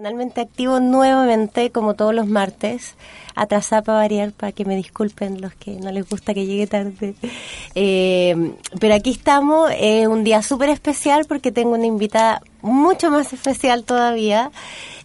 Finalmente 0.00 0.40
activo 0.40 0.80
nuevamente, 0.80 1.70
como 1.70 1.92
todos 1.92 2.14
los 2.14 2.26
martes, 2.26 2.94
atrasada 3.34 3.82
para 3.82 3.98
variar, 3.98 4.32
para 4.32 4.50
que 4.50 4.64
me 4.64 4.74
disculpen 4.74 5.42
los 5.42 5.54
que 5.54 5.72
no 5.72 5.92
les 5.92 6.08
gusta 6.08 6.32
que 6.32 6.46
llegue 6.46 6.66
tarde. 6.66 7.14
Eh, 7.74 8.54
pero 8.80 8.94
aquí 8.94 9.10
estamos, 9.10 9.70
es 9.78 10.06
un 10.06 10.24
día 10.24 10.42
súper 10.42 10.70
especial 10.70 11.26
porque 11.26 11.52
tengo 11.52 11.72
una 11.72 11.84
invitada 11.84 12.40
mucho 12.62 13.10
más 13.10 13.34
especial 13.34 13.84
todavía, 13.84 14.50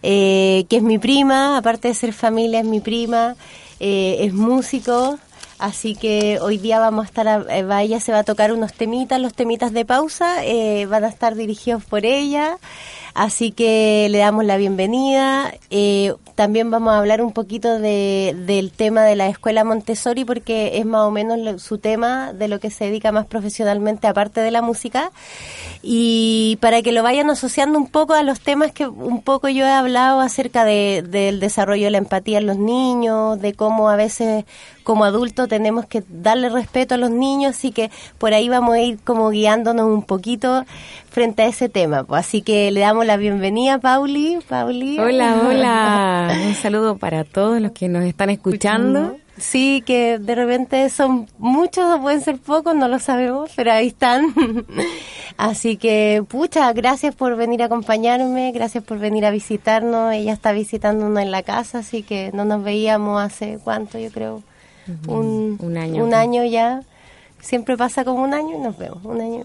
eh, 0.02 0.64
que 0.70 0.78
es 0.78 0.82
mi 0.82 0.96
prima, 0.96 1.58
aparte 1.58 1.88
de 1.88 1.94
ser 1.94 2.14
familia, 2.14 2.60
es 2.60 2.66
mi 2.66 2.80
prima, 2.80 3.36
eh, 3.78 4.16
es 4.20 4.32
músico, 4.32 5.18
Así 5.58 5.94
que 5.94 6.38
hoy 6.42 6.58
día 6.58 6.78
vamos 6.78 7.06
a 7.06 7.08
estar, 7.08 7.28
a, 7.28 7.82
ella 7.82 7.98
se 7.98 8.12
va 8.12 8.18
a 8.18 8.24
tocar 8.24 8.52
unos 8.52 8.74
temitas, 8.74 9.18
los 9.18 9.32
temitas 9.32 9.72
de 9.72 9.86
pausa, 9.86 10.42
van 10.86 11.04
a 11.04 11.08
estar 11.08 11.34
dirigidos 11.34 11.82
por 11.82 12.04
ella. 12.04 12.58
Así 13.16 13.50
que 13.50 14.08
le 14.10 14.18
damos 14.18 14.44
la 14.44 14.58
bienvenida. 14.58 15.50
Eh, 15.70 16.12
también 16.34 16.70
vamos 16.70 16.92
a 16.92 16.98
hablar 16.98 17.22
un 17.22 17.32
poquito 17.32 17.78
de, 17.78 18.36
del 18.46 18.70
tema 18.70 19.04
de 19.04 19.16
la 19.16 19.26
escuela 19.28 19.64
Montessori 19.64 20.26
porque 20.26 20.72
es 20.74 20.84
más 20.84 21.00
o 21.00 21.10
menos 21.10 21.62
su 21.62 21.78
tema 21.78 22.34
de 22.34 22.46
lo 22.46 22.60
que 22.60 22.70
se 22.70 22.84
dedica 22.84 23.12
más 23.12 23.24
profesionalmente 23.24 24.06
aparte 24.06 24.42
de 24.42 24.50
la 24.50 24.60
música. 24.60 25.12
Y 25.82 26.58
para 26.60 26.82
que 26.82 26.92
lo 26.92 27.02
vayan 27.02 27.30
asociando 27.30 27.78
un 27.78 27.86
poco 27.86 28.12
a 28.12 28.22
los 28.22 28.40
temas 28.40 28.72
que 28.72 28.86
un 28.86 29.22
poco 29.22 29.48
yo 29.48 29.64
he 29.64 29.72
hablado 29.72 30.20
acerca 30.20 30.66
de, 30.66 31.02
del 31.02 31.40
desarrollo 31.40 31.86
de 31.86 31.92
la 31.92 31.98
empatía 31.98 32.36
en 32.36 32.46
los 32.46 32.58
niños, 32.58 33.40
de 33.40 33.54
cómo 33.54 33.88
a 33.88 33.96
veces 33.96 34.44
como 34.86 35.04
adultos 35.04 35.48
tenemos 35.48 35.84
que 35.86 36.04
darle 36.08 36.48
respeto 36.48 36.94
a 36.94 36.96
los 36.96 37.10
niños, 37.10 37.56
así 37.56 37.72
que 37.72 37.90
por 38.18 38.32
ahí 38.32 38.48
vamos 38.48 38.76
a 38.76 38.80
ir 38.80 39.00
como 39.02 39.30
guiándonos 39.30 39.84
un 39.84 40.04
poquito 40.04 40.64
frente 41.10 41.42
a 41.42 41.46
ese 41.46 41.68
tema. 41.68 42.04
Pues. 42.04 42.20
Así 42.20 42.40
que 42.40 42.70
le 42.70 42.80
damos 42.80 43.04
la 43.04 43.16
bienvenida, 43.16 43.80
Pauli. 43.80 44.38
Pauli. 44.48 44.96
Hola, 45.00 45.42
hola. 45.48 46.38
Un 46.46 46.54
saludo 46.54 46.98
para 46.98 47.24
todos 47.24 47.60
los 47.60 47.72
que 47.72 47.88
nos 47.88 48.04
están 48.04 48.30
escuchando. 48.30 49.16
Sí, 49.36 49.82
que 49.84 50.20
de 50.20 50.34
repente 50.36 50.88
son 50.88 51.26
muchos 51.36 51.84
o 51.92 52.00
pueden 52.00 52.20
ser 52.20 52.38
pocos, 52.38 52.76
no 52.76 52.86
lo 52.86 53.00
sabemos, 53.00 53.50
pero 53.56 53.72
ahí 53.72 53.88
están. 53.88 54.32
Así 55.36 55.78
que, 55.78 56.22
pucha, 56.28 56.72
gracias 56.72 57.12
por 57.12 57.34
venir 57.34 57.60
a 57.60 57.66
acompañarme, 57.66 58.52
gracias 58.52 58.84
por 58.84 59.00
venir 59.00 59.26
a 59.26 59.32
visitarnos. 59.32 60.14
Ella 60.14 60.32
está 60.32 60.52
visitándonos 60.52 61.20
en 61.20 61.32
la 61.32 61.42
casa, 61.42 61.80
así 61.80 62.04
que 62.04 62.30
no 62.32 62.44
nos 62.46 62.62
veíamos 62.62 63.20
hace 63.20 63.58
cuánto, 63.62 63.98
yo 63.98 64.10
creo, 64.10 64.42
un, 65.06 65.58
un 65.60 65.76
año. 65.76 66.04
Un 66.04 66.14
año 66.14 66.44
ya 66.44 66.82
siempre 67.46 67.76
pasa 67.76 68.04
como 68.04 68.22
un 68.22 68.34
año 68.34 68.56
y 68.56 68.58
nos 68.58 68.76
vemos, 68.76 69.04
un 69.04 69.20
año. 69.20 69.42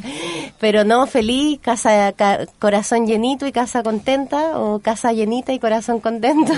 Pero 0.58 0.84
no, 0.84 1.06
feliz, 1.06 1.60
casa, 1.60 2.14
corazón 2.58 3.06
llenito 3.06 3.46
y 3.46 3.52
casa 3.52 3.82
contenta, 3.82 4.58
o 4.58 4.78
casa 4.78 5.12
llenita 5.12 5.52
y 5.52 5.58
corazón 5.58 6.00
contento. 6.00 6.52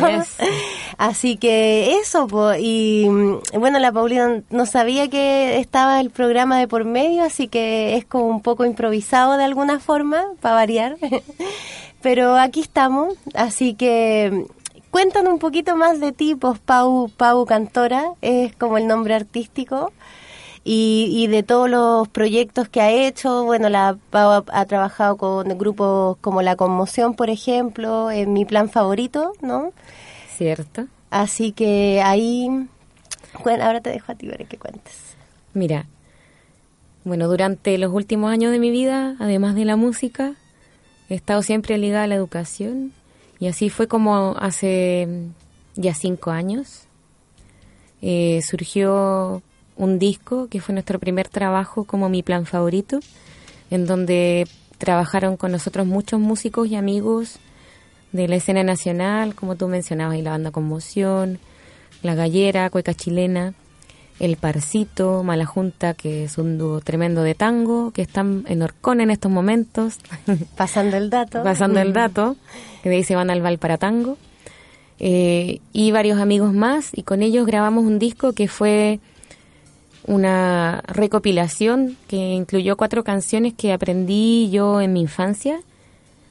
Así 0.98 1.36
que 1.36 1.98
eso, 2.00 2.28
y 2.58 3.06
mm, 3.08 3.58
bueno, 3.58 3.78
la 3.78 3.92
Paulina 3.92 4.42
no 4.50 4.66
sabía 4.66 5.08
que 5.08 5.58
estaba 5.58 6.00
el 6.00 6.10
programa 6.10 6.58
de 6.58 6.68
por 6.68 6.84
medio, 6.84 7.22
así 7.24 7.48
que 7.48 7.96
es 7.96 8.06
como 8.06 8.26
un 8.28 8.40
poco 8.40 8.64
improvisado 8.64 9.36
de 9.36 9.44
alguna 9.44 9.78
forma, 9.78 10.24
para 10.40 10.54
variar. 10.54 10.96
Pero 12.02 12.36
aquí 12.36 12.60
estamos, 12.60 13.14
así 13.34 13.74
que 13.74 14.30
mm, 14.32 14.55
cuéntanos 14.96 15.34
un 15.34 15.38
poquito 15.38 15.76
más 15.76 16.00
de 16.00 16.12
ti, 16.12 16.34
pues 16.36 16.58
Pau, 16.58 17.10
Pau 17.14 17.44
Cantora, 17.44 18.14
es 18.22 18.56
como 18.56 18.78
el 18.78 18.86
nombre 18.86 19.12
artístico 19.12 19.92
y, 20.64 21.26
de 21.26 21.42
todos 21.42 21.68
los 21.68 22.08
proyectos 22.08 22.70
que 22.70 22.80
ha 22.80 22.90
hecho. 22.90 23.44
Bueno, 23.44 23.68
la 23.68 23.98
ha, 24.12 24.64
trabajado 24.64 25.18
con 25.18 25.58
grupos 25.58 26.16
como 26.22 26.40
La 26.40 26.56
Conmoción, 26.56 27.12
por 27.12 27.28
ejemplo, 27.28 28.10
en 28.10 28.32
mi 28.32 28.46
plan 28.46 28.70
favorito, 28.70 29.34
¿no? 29.42 29.74
Cierto. 30.34 30.86
Así 31.10 31.52
que 31.52 32.00
ahí, 32.02 32.48
bueno, 33.44 33.64
ahora 33.64 33.82
te 33.82 33.90
dejo 33.90 34.12
a 34.12 34.14
ti 34.14 34.26
ver 34.26 34.46
qué 34.46 34.56
cuentes. 34.56 35.14
Mira, 35.52 35.84
bueno, 37.04 37.28
durante 37.28 37.76
los 37.76 37.92
últimos 37.92 38.32
años 38.32 38.50
de 38.50 38.60
mi 38.60 38.70
vida, 38.70 39.14
además 39.20 39.56
de 39.56 39.66
la 39.66 39.76
música, 39.76 40.32
he 41.10 41.14
estado 41.14 41.42
siempre 41.42 41.76
ligada 41.76 42.04
a 42.04 42.06
la 42.06 42.14
educación 42.14 42.94
y 43.38 43.48
así 43.48 43.70
fue 43.70 43.88
como 43.88 44.34
hace 44.38 45.08
ya 45.74 45.94
cinco 45.94 46.30
años 46.30 46.86
eh, 48.02 48.40
surgió 48.42 49.42
un 49.76 49.98
disco 49.98 50.48
que 50.48 50.60
fue 50.60 50.74
nuestro 50.74 50.98
primer 50.98 51.28
trabajo 51.28 51.84
como 51.84 52.08
mi 52.08 52.22
plan 52.22 52.46
favorito, 52.46 53.00
en 53.70 53.86
donde 53.86 54.46
trabajaron 54.78 55.36
con 55.36 55.52
nosotros 55.52 55.86
muchos 55.86 56.20
músicos 56.20 56.68
y 56.68 56.76
amigos 56.76 57.38
de 58.12 58.28
la 58.28 58.36
escena 58.36 58.62
nacional, 58.62 59.34
como 59.34 59.56
tú 59.56 59.68
mencionabas, 59.68 60.18
y 60.18 60.22
la 60.22 60.30
banda 60.30 60.50
Conmoción, 60.50 61.38
La 62.02 62.14
Gallera, 62.14 62.70
Cueca 62.70 62.94
Chilena, 62.94 63.54
El 64.18 64.36
Parcito, 64.36 65.22
Mala 65.22 65.44
Junta, 65.44 65.94
que 65.94 66.24
es 66.24 66.38
un 66.38 66.56
dúo 66.56 66.80
tremendo 66.80 67.22
de 67.22 67.34
tango, 67.34 67.90
que 67.90 68.02
están 68.02 68.44
en 68.48 68.62
Orcón 68.62 69.00
en 69.00 69.10
estos 69.10 69.30
momentos. 69.30 69.98
Pasando 70.56 70.96
el 70.96 71.10
dato. 71.10 71.42
Pasando 71.42 71.80
el 71.80 71.92
dato, 71.92 72.36
que 72.82 72.88
de 72.88 72.96
ahí 72.96 73.04
se 73.04 73.14
van 73.14 73.30
al 73.30 73.42
Val 73.42 73.58
para 73.58 73.76
Tango. 73.76 74.16
Eh, 74.98 75.60
y 75.72 75.92
varios 75.92 76.18
amigos 76.18 76.54
más, 76.54 76.90
y 76.94 77.02
con 77.02 77.22
ellos 77.22 77.46
grabamos 77.46 77.84
un 77.84 77.98
disco 77.98 78.32
que 78.32 78.48
fue 78.48 79.00
una 80.06 80.82
recopilación 80.86 81.96
que 82.08 82.16
incluyó 82.16 82.76
cuatro 82.76 83.04
canciones 83.04 83.52
que 83.52 83.72
aprendí 83.72 84.48
yo 84.50 84.80
en 84.80 84.92
mi 84.92 85.02
infancia, 85.02 85.60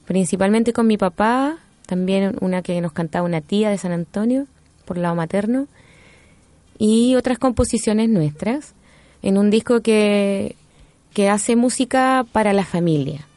principalmente 0.05 0.73
con 0.73 0.87
mi 0.87 0.97
papá, 0.97 1.57
también 1.85 2.37
una 2.41 2.61
que 2.61 2.79
nos 2.81 2.93
cantaba 2.93 3.25
una 3.25 3.41
tía 3.41 3.69
de 3.69 3.77
San 3.77 3.91
Antonio, 3.91 4.47
por 4.85 4.97
lado 4.97 5.15
materno, 5.15 5.67
y 6.77 7.15
otras 7.15 7.39
composiciones 7.39 8.09
nuestras, 8.09 8.73
en 9.21 9.37
un 9.37 9.49
disco 9.49 9.81
que, 9.81 10.55
que 11.13 11.29
hace 11.29 11.55
música 11.55 12.25
para 12.31 12.53
la 12.53 12.65
familia, 12.65 13.27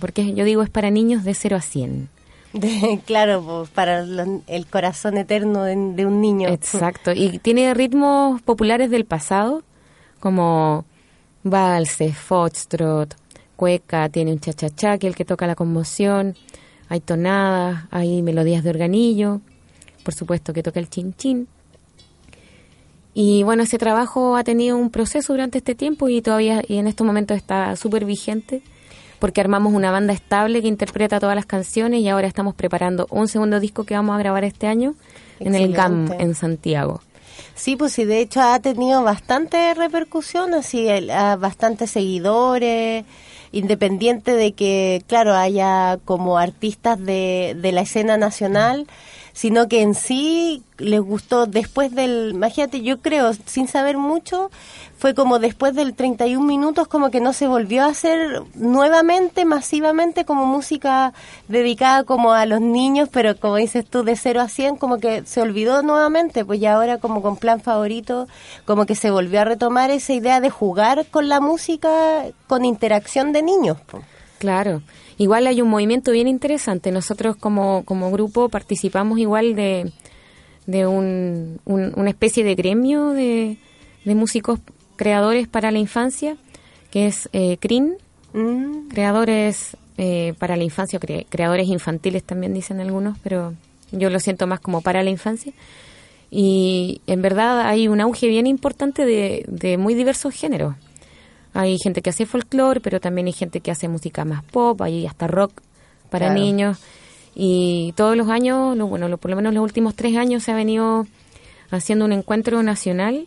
porque 0.00 0.34
yo 0.34 0.44
digo 0.44 0.62
es 0.62 0.70
para 0.70 0.90
niños 0.90 1.24
de 1.24 1.34
0 1.34 1.56
a 1.56 1.60
100. 1.60 2.08
claro, 3.06 3.42
pues, 3.44 3.68
para 3.70 4.04
el 4.46 4.66
corazón 4.66 5.18
eterno 5.18 5.64
de, 5.64 5.76
de, 5.76 6.06
un 6.06 6.20
niño. 6.20 6.48
Exacto, 6.48 7.12
y 7.12 7.38
tiene 7.38 7.74
ritmos 7.74 8.40
populares 8.42 8.90
del 8.90 9.04
pasado, 9.04 9.62
como 10.20 10.84
valses, 11.42 12.16
foxtrot, 12.16 13.14
cueca, 13.56 14.08
tiene 14.08 14.32
un 14.32 14.40
cha-cha-cha, 14.40 14.98
que 14.98 15.08
es 15.08 15.12
el 15.12 15.16
que 15.16 15.24
toca 15.24 15.46
la 15.46 15.54
conmoción, 15.54 16.36
hay 16.88 17.00
tonadas, 17.00 17.84
hay 17.90 18.22
melodías 18.22 18.64
de 18.64 18.70
organillo, 18.70 19.40
por 20.04 20.14
supuesto 20.14 20.52
que 20.52 20.62
toca 20.62 20.80
el 20.80 20.88
chin-chin. 20.88 21.48
Y 23.14 23.42
bueno, 23.42 23.62
ese 23.64 23.78
trabajo 23.78 24.36
ha 24.36 24.44
tenido 24.44 24.76
un 24.76 24.90
proceso 24.90 25.32
durante 25.32 25.58
este 25.58 25.74
tiempo 25.74 26.08
y 26.08 26.22
todavía 26.22 26.62
y 26.66 26.78
en 26.78 26.86
estos 26.86 27.06
momentos 27.06 27.36
está 27.36 27.74
súper 27.76 28.04
vigente 28.04 28.62
porque 29.18 29.40
armamos 29.40 29.72
una 29.72 29.90
banda 29.90 30.12
estable 30.12 30.62
que 30.62 30.68
interpreta 30.68 31.20
todas 31.20 31.34
las 31.34 31.46
canciones 31.46 32.00
y 32.00 32.08
ahora 32.08 32.28
estamos 32.28 32.54
preparando 32.54 33.06
un 33.10 33.28
segundo 33.28 33.60
disco 33.60 33.84
que 33.84 33.94
vamos 33.94 34.14
a 34.14 34.18
grabar 34.18 34.44
este 34.44 34.66
año 34.66 34.94
en 35.40 35.54
el 35.54 35.72
GAM 35.72 36.12
en 36.18 36.34
Santiago. 36.34 37.00
Sí, 37.54 37.76
pues 37.76 37.92
sí, 37.92 38.04
de 38.04 38.20
hecho 38.20 38.40
ha 38.40 38.58
tenido 38.60 39.02
bastante 39.02 39.74
repercusión, 39.74 40.54
así, 40.54 40.88
bastantes 41.38 41.90
seguidores, 41.90 43.04
independiente 43.52 44.32
de 44.32 44.52
que, 44.52 45.02
claro, 45.06 45.34
haya 45.34 45.98
como 46.04 46.38
artistas 46.38 46.98
de, 47.04 47.56
de 47.60 47.72
la 47.72 47.80
escena 47.80 48.16
nacional, 48.16 48.86
sino 49.38 49.68
que 49.68 49.82
en 49.82 49.94
sí 49.94 50.64
les 50.78 51.00
gustó 51.00 51.46
después 51.46 51.94
del, 51.94 52.32
imagínate, 52.34 52.82
yo 52.82 53.00
creo, 53.00 53.30
sin 53.46 53.68
saber 53.68 53.96
mucho, 53.96 54.50
fue 54.96 55.14
como 55.14 55.38
después 55.38 55.76
del 55.76 55.94
31 55.94 56.44
minutos 56.44 56.88
como 56.88 57.12
que 57.12 57.20
no 57.20 57.32
se 57.32 57.46
volvió 57.46 57.84
a 57.84 57.86
hacer 57.86 58.42
nuevamente, 58.54 59.44
masivamente 59.44 60.24
como 60.24 60.44
música 60.44 61.12
dedicada 61.46 62.02
como 62.02 62.32
a 62.32 62.46
los 62.46 62.60
niños, 62.60 63.10
pero 63.12 63.38
como 63.38 63.54
dices 63.54 63.86
tú, 63.88 64.02
de 64.02 64.16
0 64.16 64.40
a 64.40 64.48
100 64.48 64.74
como 64.74 64.98
que 64.98 65.24
se 65.24 65.40
olvidó 65.40 65.82
nuevamente, 65.82 66.44
pues 66.44 66.58
ya 66.58 66.74
ahora 66.74 66.98
como 66.98 67.22
con 67.22 67.36
plan 67.36 67.60
favorito, 67.60 68.26
como 68.64 68.86
que 68.86 68.96
se 68.96 69.12
volvió 69.12 69.42
a 69.42 69.44
retomar 69.44 69.92
esa 69.92 70.14
idea 70.14 70.40
de 70.40 70.50
jugar 70.50 71.06
con 71.12 71.28
la 71.28 71.38
música 71.38 72.24
con 72.48 72.64
interacción 72.64 73.32
de 73.32 73.44
niños. 73.44 73.78
Claro. 74.38 74.82
Igual 75.18 75.48
hay 75.48 75.60
un 75.60 75.68
movimiento 75.68 76.12
bien 76.12 76.28
interesante. 76.28 76.92
Nosotros 76.92 77.36
como, 77.36 77.84
como 77.84 78.10
grupo 78.10 78.48
participamos 78.48 79.18
igual 79.18 79.56
de, 79.56 79.92
de 80.66 80.86
un, 80.86 81.60
una 81.64 82.10
especie 82.10 82.44
de 82.44 82.54
gremio 82.54 83.10
de, 83.10 83.58
de 84.04 84.14
músicos 84.14 84.60
creadores 84.96 85.48
para 85.48 85.72
la 85.72 85.78
infancia, 85.78 86.36
que 86.90 87.06
es 87.06 87.28
eh, 87.32 87.56
CRIN, 87.58 87.96
mm. 88.32 88.88
creadores 88.88 89.76
eh, 89.96 90.34
para 90.38 90.56
la 90.56 90.62
infancia, 90.62 91.00
creadores 91.00 91.66
infantiles 91.66 92.22
también 92.22 92.54
dicen 92.54 92.80
algunos, 92.80 93.18
pero 93.18 93.54
yo 93.90 94.10
lo 94.10 94.20
siento 94.20 94.46
más 94.46 94.60
como 94.60 94.82
para 94.82 95.02
la 95.02 95.10
infancia. 95.10 95.52
Y 96.30 97.00
en 97.06 97.22
verdad 97.22 97.62
hay 97.62 97.88
un 97.88 98.00
auge 98.00 98.28
bien 98.28 98.46
importante 98.46 99.04
de, 99.04 99.44
de 99.48 99.78
muy 99.78 99.94
diversos 99.94 100.34
géneros. 100.34 100.76
Hay 101.54 101.78
gente 101.78 102.02
que 102.02 102.10
hace 102.10 102.26
folclore, 102.26 102.80
pero 102.80 103.00
también 103.00 103.26
hay 103.26 103.32
gente 103.32 103.60
que 103.60 103.70
hace 103.70 103.88
música 103.88 104.24
más 104.24 104.44
pop, 104.44 104.80
hay 104.82 105.06
hasta 105.06 105.26
rock 105.26 105.62
para 106.10 106.32
niños. 106.32 106.78
Y 107.34 107.92
todos 107.96 108.16
los 108.16 108.28
años, 108.28 108.76
bueno, 108.78 109.16
por 109.16 109.30
lo 109.30 109.36
menos 109.36 109.54
los 109.54 109.62
últimos 109.62 109.94
tres 109.94 110.16
años 110.16 110.42
se 110.42 110.52
ha 110.52 110.54
venido 110.54 111.06
haciendo 111.70 112.04
un 112.04 112.12
encuentro 112.12 112.62
nacional. 112.62 113.26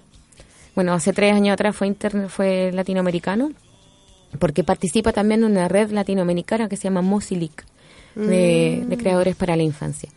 Bueno, 0.76 0.94
hace 0.94 1.14
tres 1.14 1.34
años 1.34 1.54
atrás 1.54 1.76
fue, 1.76 1.94
fue 2.30 2.72
latinoamericano, 2.74 3.52
porque 4.40 4.64
participa 4.64 5.12
también 5.12 5.44
en 5.44 5.52
una 5.52 5.68
red 5.68 5.92
latinoamericana 5.92 6.70
que 6.70 6.78
se 6.78 6.84
llama 6.84 7.02
Mosilic, 7.02 7.66
de, 8.16 8.84
de, 8.88 8.96
mm. 8.96 9.00
creadores 9.00 9.36
para 9.36 9.56
la 9.56 9.64
infancia. 9.64 10.10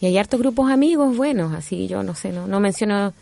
Y 0.00 0.06
hay 0.06 0.16
hartos 0.16 0.40
grupos 0.40 0.70
amigos 0.70 1.16
buenos, 1.16 1.52
así 1.52 1.88
yo 1.88 2.02
no 2.02 2.14
sé, 2.14 2.32
no, 2.32 2.46
no 2.46 2.60
menciono 2.60 3.12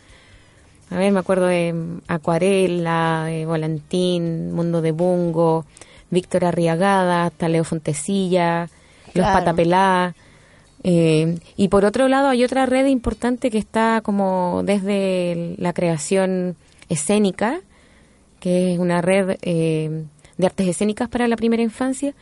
a 0.89 0.97
ver, 0.97 1.11
me 1.11 1.19
acuerdo 1.19 1.47
de 1.47 1.99
Acuarela, 2.07 3.25
de 3.25 3.45
Volantín, 3.45 4.53
Mundo 4.53 4.81
de 4.81 4.91
Bungo, 4.91 5.65
Víctor 6.09 6.45
Arriagada, 6.45 7.29
Taleo 7.29 7.63
Fontecilla, 7.63 8.69
Los 9.13 9.25
Patapelá. 9.25 10.15
Eh, 10.83 11.39
y 11.57 11.67
por 11.67 11.83
otro 11.83 12.07
lado 12.07 12.29
hay 12.29 12.43
otra 12.43 12.65
red 12.65 12.85
importante 12.85 13.51
que 13.51 13.57
está 13.57 13.99
como 14.01 14.61
desde 14.63 15.55
la 15.57 15.73
creación 15.73 16.55
escénica, 16.87 17.59
que 18.39 18.73
es 18.73 18.79
una 18.79 19.01
red 19.01 19.37
eh, 19.41 20.05
de 20.37 20.45
artes 20.45 20.67
escénicas 20.67 21.09
para 21.09 21.27
la 21.27 21.35
primera 21.35 21.63
infancia, 21.63 22.13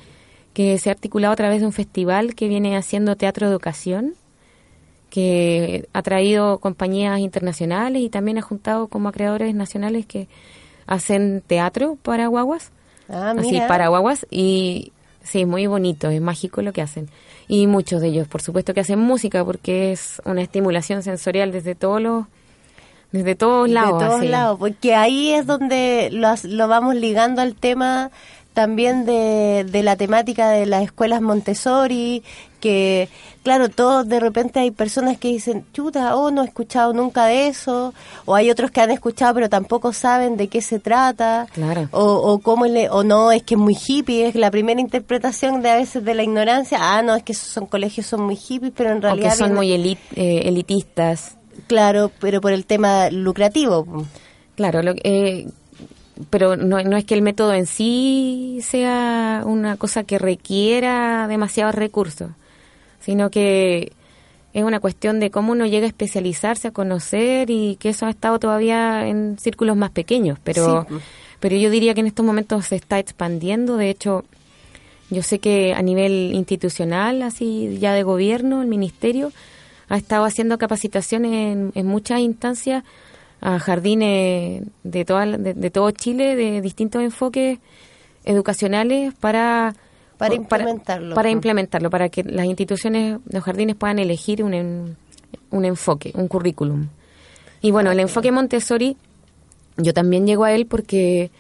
que 0.54 0.80
se 0.80 0.90
ha 0.90 0.94
articulado 0.94 1.34
a 1.34 1.36
través 1.36 1.60
de 1.60 1.68
un 1.68 1.74
festival 1.74 2.34
que 2.34 2.48
viene 2.48 2.78
haciendo 2.78 3.16
teatro 3.16 3.46
educación 3.46 4.16
que 5.10 5.88
ha 5.94 6.02
traído 6.02 6.60
compañías 6.60 7.20
internacionales 7.20 8.02
y 8.02 8.10
también 8.10 8.38
ha 8.38 8.42
juntado 8.42 8.88
como 8.88 9.10
a 9.10 9.12
creadores 9.12 9.56
nacionales 9.56 10.06
que 10.06 10.28
hacen 10.88 11.42
teatro 11.46 11.98
para 12.02 12.28
guaguas. 12.28 12.72
Ah, 13.10 13.34
así, 13.38 13.60
para 13.68 13.88
guaguas. 13.88 14.26
Y 14.30 14.92
sí, 15.24 15.46
muy 15.46 15.68
bonito, 15.68 16.10
es 16.10 16.22
mágico 16.22 16.62
lo 16.62 16.74
que 16.74 16.82
hacen. 16.82 17.10
Y 17.48 17.68
muchos 17.68 18.02
de 18.02 18.08
ellos, 18.08 18.28
por 18.28 18.42
supuesto, 18.42 18.74
que 18.74 18.80
hacen 18.82 19.00
música 19.00 19.44
porque 19.46 19.92
es 19.92 20.22
una 20.26 20.42
estimulación 20.42 21.04
sensorial 21.04 21.52
desde 21.52 21.76
todos 21.76 22.02
los 22.02 22.26
desde 23.12 23.36
todos 23.36 23.70
lados. 23.70 24.00
De 24.00 24.06
todos 24.08 24.26
lados, 24.26 24.60
porque 24.60 24.94
ahí 24.94 25.32
es 25.32 25.46
donde 25.46 26.10
lo, 26.12 26.28
lo 26.44 26.68
vamos 26.68 26.96
ligando 26.96 27.42
al 27.42 27.56
tema 27.56 28.12
también 28.54 29.06
de, 29.06 29.66
de 29.70 29.84
la 29.84 29.96
temática 29.96 30.50
de 30.50 30.66
las 30.66 30.84
escuelas 30.84 31.22
Montessori, 31.22 32.24
que 32.66 33.10
claro, 33.44 33.70
todos 33.70 34.08
de 34.08 34.20
repente 34.20 34.60
hay 34.60 34.72
personas 34.72 35.20
que 35.20 35.28
dicen, 35.28 35.68
chuta, 35.72 36.16
oh, 36.16 36.32
no 36.32 36.42
he 36.42 36.46
escuchado 36.46 36.94
nunca 36.94 37.28
de 37.28 37.48
eso, 37.48 37.94
o 38.26 38.34
hay 38.34 38.50
otros 38.50 38.72
que 38.72 38.82
han 38.82 38.90
escuchado 38.90 39.36
pero 39.36 39.50
tampoco 39.50 39.94
saben 39.94 40.36
de 40.36 40.48
qué 40.48 40.64
se 40.64 40.80
trata, 40.80 41.46
claro. 41.54 41.88
o, 41.92 42.04
o 42.04 42.40
cómo 42.40 42.66
le, 42.66 42.90
o 42.90 43.04
no, 43.04 43.32
es 43.32 43.44
que 43.44 43.54
es 43.54 43.60
muy 43.60 43.78
hippie, 43.78 44.28
es 44.28 44.34
la 44.34 44.50
primera 44.50 44.82
interpretación 44.82 45.62
de 45.62 45.70
a 45.70 45.76
veces 45.76 46.04
de 46.04 46.16
la 46.16 46.24
ignorancia, 46.24 46.80
ah, 46.82 47.04
no, 47.04 47.16
es 47.16 47.22
que 47.22 47.34
esos 47.34 47.50
son 47.50 47.68
colegios, 47.68 48.08
son 48.08 48.22
muy 48.22 48.36
hippies, 48.36 48.74
pero 48.76 48.90
en 48.90 49.04
realidad... 49.04 49.28
O 49.28 49.32
que 49.32 49.38
son 49.38 49.54
muy 49.54 49.72
eh, 49.72 50.42
elitistas. 50.46 51.38
Claro, 51.68 52.10
pero 52.20 52.42
por 52.42 52.52
el 52.52 52.66
tema 52.66 53.12
lucrativo. 53.12 53.86
Claro, 54.56 54.82
lo, 54.82 54.96
eh, 55.04 55.46
pero 56.32 56.56
no, 56.58 56.82
no, 56.82 56.98
es 56.98 57.06
que 57.06 57.14
el 57.14 57.22
método 57.22 57.54
en 57.54 57.68
sí 57.68 58.60
sea 58.64 59.44
una 59.46 59.78
cosa 59.78 60.04
que 60.04 60.18
requiera 60.18 61.28
demasiados 61.28 61.76
recursos, 61.76 62.32
sino 63.06 63.30
que 63.30 63.92
es 64.54 64.64
una 64.64 64.80
cuestión 64.80 65.20
de 65.20 65.30
cómo 65.30 65.52
uno 65.52 65.68
llega 65.68 65.86
a 65.86 65.90
especializarse, 65.90 66.70
a 66.70 66.72
conocer 66.72 67.50
y 67.52 67.76
que 67.76 67.90
eso 67.90 68.08
ha 68.08 68.10
estado 68.10 68.40
todavía 68.40 69.08
en 69.08 69.38
círculos 69.38 69.78
más 69.78 69.92
pequeños, 69.92 70.40
pero, 70.44 70.88
pero 71.40 71.56
yo 71.56 71.70
diría 71.70 71.94
que 71.94 72.00
en 72.00 72.08
estos 72.08 72.26
momentos 72.26 72.66
se 72.66 72.78
está 72.78 72.98
expandiendo, 72.98 73.78
de 73.78 73.90
hecho, 73.90 74.26
yo 75.12 75.22
sé 75.22 75.40
que 75.40 75.74
a 75.74 75.82
nivel 75.84 76.32
institucional, 76.34 77.22
así 77.22 77.78
ya 77.80 77.94
de 77.94 78.02
gobierno, 78.02 78.62
el 78.62 78.68
ministerio 78.68 79.32
ha 79.88 79.98
estado 79.98 80.26
haciendo 80.26 80.58
capacitaciones 80.58 81.32
en, 81.32 81.72
en 81.76 81.86
muchas 81.86 82.22
instancias 82.22 82.84
a 83.42 83.60
jardines 83.60 84.64
de, 84.84 85.06
toda, 85.06 85.26
de, 85.26 85.70
todo 85.70 85.92
Chile, 85.92 86.36
de 86.36 86.62
distintos 86.62 87.04
enfoques 87.04 87.60
educacionales 88.24 89.14
para 89.14 89.76
para 90.18 90.36
implementarlo. 90.36 91.16
Para, 91.16 91.30
implementarlo, 91.30 91.90
para 91.90 92.10
que 92.10 92.24
las 92.24 92.46
instituciones, 92.46 93.20
los 93.30 93.44
jardines 93.44 93.76
puedan 93.76 94.00
elegir 94.00 94.44
un, 94.44 94.96
un 95.52 95.66
enfoque, 95.66 96.12
un 96.16 96.28
currículum. 96.28 96.88
Y 97.62 97.72
bueno, 97.72 97.92
el 97.92 98.00
enfoque 98.00 98.32
Montessori, 98.32 98.98
yo 99.78 99.94
también 99.94 100.26
llego 100.28 100.44
a 100.44 100.54
él 100.54 100.66
porque, 100.66 101.32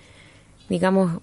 digamos, 0.69 1.22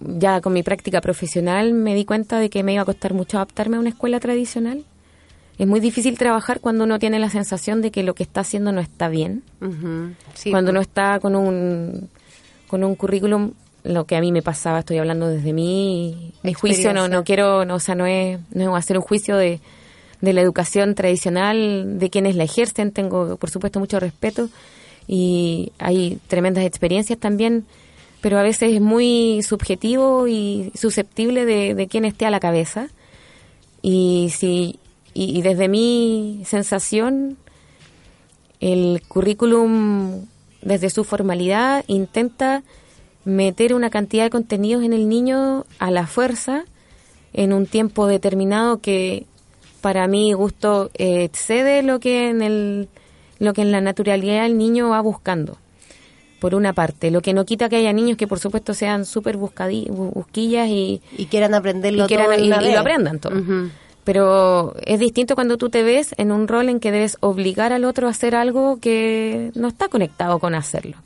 ya 0.00 0.40
con 0.40 0.52
mi 0.52 0.62
práctica 0.62 1.00
profesional 1.00 1.72
me 1.72 1.94
di 1.94 2.04
cuenta 2.04 2.38
de 2.38 2.50
que 2.50 2.62
me 2.62 2.74
iba 2.74 2.82
a 2.82 2.86
costar 2.86 3.14
mucho 3.14 3.38
adaptarme 3.38 3.76
a 3.76 3.80
una 3.80 3.88
escuela 3.88 4.20
tradicional 4.20 4.84
es 5.58 5.66
muy 5.66 5.80
difícil 5.80 6.16
trabajar 6.16 6.60
cuando 6.60 6.84
uno 6.84 7.00
tiene 7.00 7.18
la 7.18 7.30
sensación 7.30 7.82
de 7.82 7.90
que 7.90 8.04
lo 8.04 8.14
que 8.14 8.22
está 8.22 8.42
haciendo 8.42 8.70
no 8.70 8.80
está 8.80 9.08
bien. 9.08 9.42
cuando 10.50 10.70
uno 10.70 10.80
está 10.80 11.18
con 11.18 11.34
un, 11.34 12.08
con 12.68 12.84
un 12.84 12.94
currículum, 12.94 13.52
lo 13.84 14.04
que 14.04 14.16
a 14.16 14.20
mí 14.20 14.32
me 14.32 14.42
pasaba, 14.42 14.80
estoy 14.80 14.98
hablando 14.98 15.28
desde 15.28 15.52
mi, 15.52 16.32
mi 16.42 16.54
juicio, 16.54 16.92
no, 16.92 17.08
no 17.08 17.24
quiero, 17.24 17.64
no, 17.64 17.76
o 17.76 17.80
sea, 17.80 17.94
no 17.94 18.06
es, 18.06 18.38
no 18.52 18.76
es 18.76 18.84
hacer 18.84 18.98
un 18.98 19.02
juicio 19.02 19.36
de, 19.36 19.60
de 20.20 20.32
la 20.32 20.40
educación 20.40 20.94
tradicional, 20.94 21.98
de 21.98 22.10
quienes 22.10 22.36
la 22.36 22.44
ejercen, 22.44 22.92
tengo 22.92 23.36
por 23.36 23.50
supuesto 23.50 23.80
mucho 23.80 24.00
respeto 24.00 24.48
y 25.06 25.72
hay 25.78 26.18
tremendas 26.26 26.64
experiencias 26.64 27.18
también, 27.18 27.64
pero 28.20 28.38
a 28.38 28.42
veces 28.42 28.72
es 28.72 28.80
muy 28.80 29.42
subjetivo 29.42 30.26
y 30.28 30.72
susceptible 30.74 31.44
de, 31.44 31.74
de 31.74 31.86
quien 31.86 32.04
esté 32.04 32.26
a 32.26 32.30
la 32.30 32.40
cabeza. 32.40 32.88
Y 33.80 34.32
si 34.36 34.80
y, 35.20 35.42
desde 35.42 35.68
mi 35.68 36.42
sensación, 36.44 37.38
el 38.60 39.02
currículum, 39.08 40.26
desde 40.62 40.90
su 40.90 41.02
formalidad, 41.02 41.84
intenta 41.88 42.62
meter 43.24 43.74
una 43.74 43.90
cantidad 43.90 44.24
de 44.24 44.30
contenidos 44.30 44.84
en 44.84 44.92
el 44.92 45.08
niño 45.08 45.66
a 45.78 45.90
la 45.90 46.06
fuerza 46.06 46.64
en 47.32 47.52
un 47.52 47.66
tiempo 47.66 48.06
determinado 48.06 48.78
que 48.78 49.26
para 49.80 50.06
mi 50.08 50.32
gusto 50.32 50.90
excede 50.94 51.82
lo 51.82 52.00
que 52.00 52.30
en 52.30 52.42
el 52.42 52.88
lo 53.38 53.52
que 53.54 53.62
en 53.62 53.70
la 53.70 53.80
naturalidad 53.80 54.46
el 54.46 54.58
niño 54.58 54.88
va 54.88 55.00
buscando. 55.00 55.58
Por 56.40 56.54
una 56.54 56.72
parte 56.72 57.10
lo 57.10 57.20
que 57.20 57.34
no 57.34 57.44
quita 57.44 57.68
que 57.68 57.76
haya 57.76 57.92
niños 57.92 58.16
que 58.16 58.26
por 58.26 58.38
supuesto 58.38 58.74
sean 58.74 59.04
súper 59.04 59.36
busquillas 59.36 60.68
y, 60.68 61.00
y 61.16 61.26
quieran 61.26 61.54
aprenderlo 61.54 62.04
y, 62.04 62.14
todo 62.14 62.34
y, 62.34 62.48
lo 62.48 62.80
aprendan 62.80 63.18
todo. 63.18 63.34
Pero 64.04 64.74
es 64.86 65.00
distinto 65.00 65.34
cuando 65.34 65.58
tú 65.58 65.68
te 65.68 65.82
ves 65.82 66.14
en 66.16 66.32
un 66.32 66.48
rol 66.48 66.70
en 66.70 66.80
que 66.80 66.90
debes 66.90 67.18
obligar 67.20 67.72
al 67.74 67.84
otro 67.84 68.06
a 68.06 68.10
hacer 68.10 68.34
algo 68.34 68.78
que 68.80 69.50
no 69.54 69.68
está 69.68 69.88
conectado 69.88 70.38
con 70.38 70.54
hacerlo. 70.54 70.96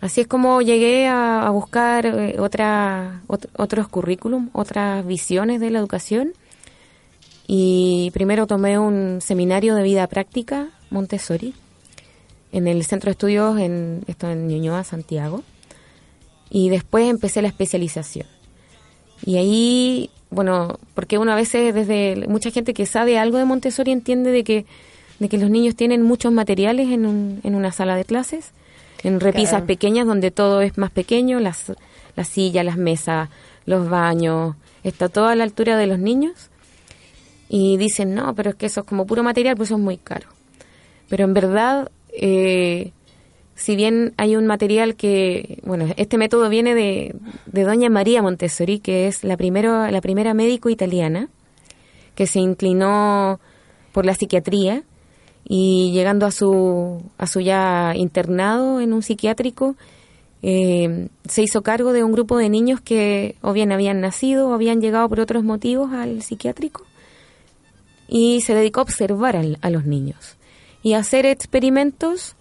Así 0.00 0.20
es 0.22 0.26
como 0.26 0.62
llegué 0.62 1.08
a, 1.08 1.48
buscar 1.50 2.06
eh, 2.06 2.36
otra, 2.38 3.22
otros 3.26 3.88
currículum, 3.88 4.50
otras 4.52 5.04
visiones 5.06 5.60
de 5.60 5.70
la 5.70 5.78
educación. 5.78 6.32
Y 7.46 8.10
primero 8.14 8.46
tomé 8.46 8.78
un 8.78 9.20
seminario 9.20 9.74
de 9.74 9.82
vida 9.82 10.06
práctica 10.06 10.70
Montessori 10.90 11.54
en 12.52 12.68
el 12.68 12.84
centro 12.84 13.08
de 13.08 13.12
estudios 13.12 13.58
en 13.58 14.04
esto 14.06 14.30
en 14.30 14.48
Ñuñoa, 14.48 14.84
Santiago. 14.84 15.42
Y 16.50 16.68
después 16.68 17.08
empecé 17.08 17.42
la 17.42 17.48
especialización. 17.48 18.26
Y 19.24 19.36
ahí 19.36 20.10
bueno, 20.30 20.78
porque 20.94 21.18
uno 21.18 21.32
a 21.32 21.36
veces 21.36 21.74
desde 21.74 22.26
mucha 22.26 22.50
gente 22.50 22.72
que 22.72 22.86
sabe 22.86 23.18
algo 23.18 23.36
de 23.38 23.44
Montessori 23.44 23.92
entiende 23.92 24.30
de 24.30 24.44
que 24.44 24.64
de 25.22 25.28
que 25.28 25.38
los 25.38 25.50
niños 25.50 25.76
tienen 25.76 26.02
muchos 26.02 26.32
materiales 26.32 26.90
en, 26.90 27.06
un, 27.06 27.40
en 27.44 27.54
una 27.54 27.70
sala 27.70 27.94
de 27.96 28.04
clases, 28.04 28.50
en 29.02 29.20
repisas 29.20 29.62
pequeñas 29.62 30.06
donde 30.06 30.30
todo 30.30 30.60
es 30.60 30.78
más 30.78 30.90
pequeño, 30.90 31.40
las 31.40 31.72
las 32.16 32.28
sillas, 32.28 32.64
las 32.64 32.76
mesas, 32.76 33.28
los 33.66 33.88
baños, 33.88 34.56
está 34.84 35.08
todo 35.08 35.26
a 35.26 35.34
la 35.34 35.44
altura 35.44 35.76
de 35.76 35.86
los 35.86 35.98
niños 35.98 36.50
y 37.48 37.76
dicen, 37.76 38.14
no, 38.14 38.34
pero 38.34 38.50
es 38.50 38.56
que 38.56 38.66
eso 38.66 38.80
es 38.80 38.86
como 38.86 39.06
puro 39.06 39.22
material, 39.22 39.56
pues 39.56 39.68
eso 39.68 39.76
es 39.76 39.82
muy 39.82 39.98
caro. 39.98 40.28
Pero 41.08 41.24
en 41.24 41.34
verdad, 41.34 41.90
eh, 42.12 42.92
si 43.54 43.76
bien 43.76 44.14
hay 44.16 44.36
un 44.36 44.46
material 44.46 44.96
que, 44.96 45.58
bueno, 45.62 45.86
este 45.96 46.16
método 46.16 46.48
viene 46.48 46.74
de, 46.74 47.14
de 47.46 47.62
doña 47.64 47.90
María 47.90 48.22
Montessori, 48.22 48.78
que 48.80 49.06
es 49.06 49.22
la, 49.22 49.36
primero, 49.36 49.90
la 49.90 50.00
primera 50.00 50.32
médico 50.34 50.70
italiana 50.70 51.28
que 52.14 52.26
se 52.26 52.40
inclinó 52.40 53.40
por 53.92 54.06
la 54.06 54.14
psiquiatría 54.14 54.82
y 55.44 55.92
llegando 55.92 56.26
a 56.26 56.30
su, 56.30 57.02
a 57.18 57.26
su 57.26 57.40
ya 57.40 57.92
internado 57.96 58.80
en 58.80 58.92
un 58.92 59.02
psiquiátrico, 59.02 59.76
eh, 60.42 61.08
se 61.26 61.42
hizo 61.42 61.62
cargo 61.62 61.92
de 61.92 62.02
un 62.02 62.12
grupo 62.12 62.36
de 62.36 62.48
niños 62.48 62.80
que 62.80 63.36
o 63.42 63.52
bien 63.52 63.70
habían 63.70 64.00
nacido 64.00 64.48
o 64.48 64.54
habían 64.54 64.80
llegado 64.80 65.08
por 65.08 65.20
otros 65.20 65.44
motivos 65.44 65.92
al 65.92 66.22
psiquiátrico 66.22 66.84
y 68.08 68.40
se 68.40 68.54
dedicó 68.54 68.80
a 68.80 68.82
observar 68.82 69.36
a 69.36 69.70
los 69.70 69.86
niños 69.86 70.36
y 70.82 70.94
a 70.94 70.98
hacer 70.98 71.26
experimentos, 71.26 72.34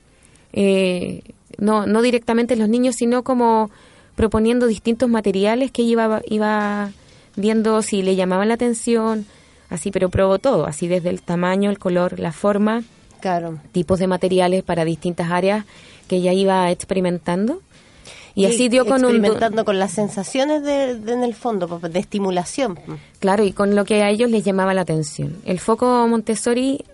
eh, 0.52 1.22
no, 1.58 1.86
no 1.86 2.02
directamente 2.02 2.56
los 2.56 2.68
niños, 2.68 2.96
sino 2.98 3.24
como 3.24 3.70
proponiendo 4.16 4.68
distintos 4.68 5.10
materiales 5.10 5.72
que 5.72 5.84
iba, 5.84 6.22
iba 6.28 6.92
viendo 7.36 7.82
si 7.82 8.02
le 8.02 8.16
llamaban 8.16 8.50
la 8.50 8.56
atención, 8.56 9.26
así, 9.72 9.90
pero 9.90 10.10
probó 10.10 10.38
todo, 10.38 10.68
así 10.68 10.88
desde 10.88 11.10
el 11.10 11.22
tamaño, 11.22 11.72
el 11.72 11.80
color, 11.80 12.20
la 12.20 12.32
forma, 12.32 12.84
claro. 13.20 13.58
tipos 13.72 13.98
de 13.98 14.08
materiales 14.08 14.64
para 14.64 14.86
distintas 14.86 15.32
áreas 15.32 15.66
que 16.08 16.18
ella 16.18 16.34
iba 16.34 16.70
experimentando. 16.70 17.62
Y, 18.34 18.46
así 18.46 18.70
dio 18.70 18.86
con 18.86 19.02
experimentando 19.02 19.66
con 19.66 19.78
las 19.78 19.92
sensaciones 19.92 20.64
de, 20.64 20.92
en 20.92 21.24
el 21.24 21.34
fondo, 21.34 21.80
de 21.80 22.00
estimulación. 22.00 22.80
Claro, 23.20 23.44
y 23.44 23.52
con 23.52 23.76
lo 23.76 23.84
que 23.84 24.04
a 24.04 24.10
ellos 24.10 24.30
les 24.30 24.46
llamaba 24.46 24.74
la 24.74 24.82
atención. 24.82 25.36
El 25.46 25.60
foco 25.60 26.08
Montessori 26.08 26.86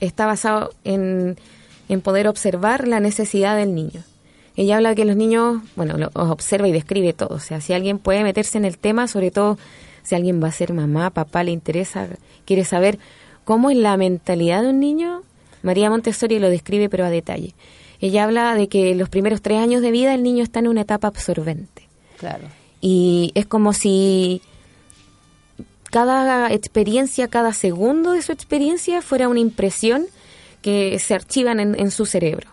está 0.00 0.26
basado 0.26 0.70
en, 0.84 1.38
en 1.88 2.00
poder 2.02 2.28
observar 2.28 2.86
la 2.86 3.00
necesidad 3.00 3.56
del 3.56 3.74
niño. 3.74 4.02
Ella 4.56 4.76
habla 4.76 4.90
de 4.90 4.96
que 4.96 5.04
los 5.06 5.16
niños, 5.16 5.62
bueno, 5.76 5.96
los 5.96 6.10
observa 6.14 6.68
y 6.68 6.72
describe 6.72 7.14
todo. 7.14 7.36
O 7.36 7.40
sea, 7.40 7.62
si 7.62 7.72
alguien 7.72 7.98
puede 7.98 8.22
meterse 8.22 8.58
en 8.58 8.66
el 8.66 8.76
tema, 8.76 9.08
sobre 9.08 9.30
todo 9.30 9.58
si 10.04 10.14
alguien 10.14 10.42
va 10.42 10.48
a 10.48 10.52
ser 10.52 10.72
mamá, 10.72 11.10
papá, 11.10 11.42
le 11.42 11.50
interesa, 11.50 12.06
quiere 12.44 12.64
saber 12.64 12.98
cómo 13.44 13.70
es 13.70 13.76
la 13.76 13.96
mentalidad 13.96 14.62
de 14.62 14.68
un 14.68 14.78
niño, 14.78 15.22
María 15.62 15.90
Montessori 15.90 16.38
lo 16.38 16.48
describe 16.48 16.88
pero 16.88 17.04
a 17.04 17.10
detalle. 17.10 17.54
Ella 18.00 18.24
habla 18.24 18.54
de 18.54 18.68
que 18.68 18.94
los 18.94 19.08
primeros 19.08 19.40
tres 19.40 19.58
años 19.58 19.80
de 19.82 19.90
vida 19.90 20.14
el 20.14 20.22
niño 20.22 20.44
está 20.44 20.60
en 20.60 20.68
una 20.68 20.82
etapa 20.82 21.08
absorbente. 21.08 21.88
Claro. 22.18 22.44
Y 22.80 23.32
es 23.34 23.46
como 23.46 23.72
si 23.72 24.42
cada 25.90 26.52
experiencia, 26.52 27.28
cada 27.28 27.52
segundo 27.52 28.12
de 28.12 28.20
su 28.20 28.32
experiencia 28.32 29.00
fuera 29.00 29.28
una 29.28 29.40
impresión 29.40 30.06
que 30.60 30.98
se 30.98 31.14
archivan 31.14 31.60
en, 31.60 31.90
su 31.90 32.04
cerebro. 32.04 32.48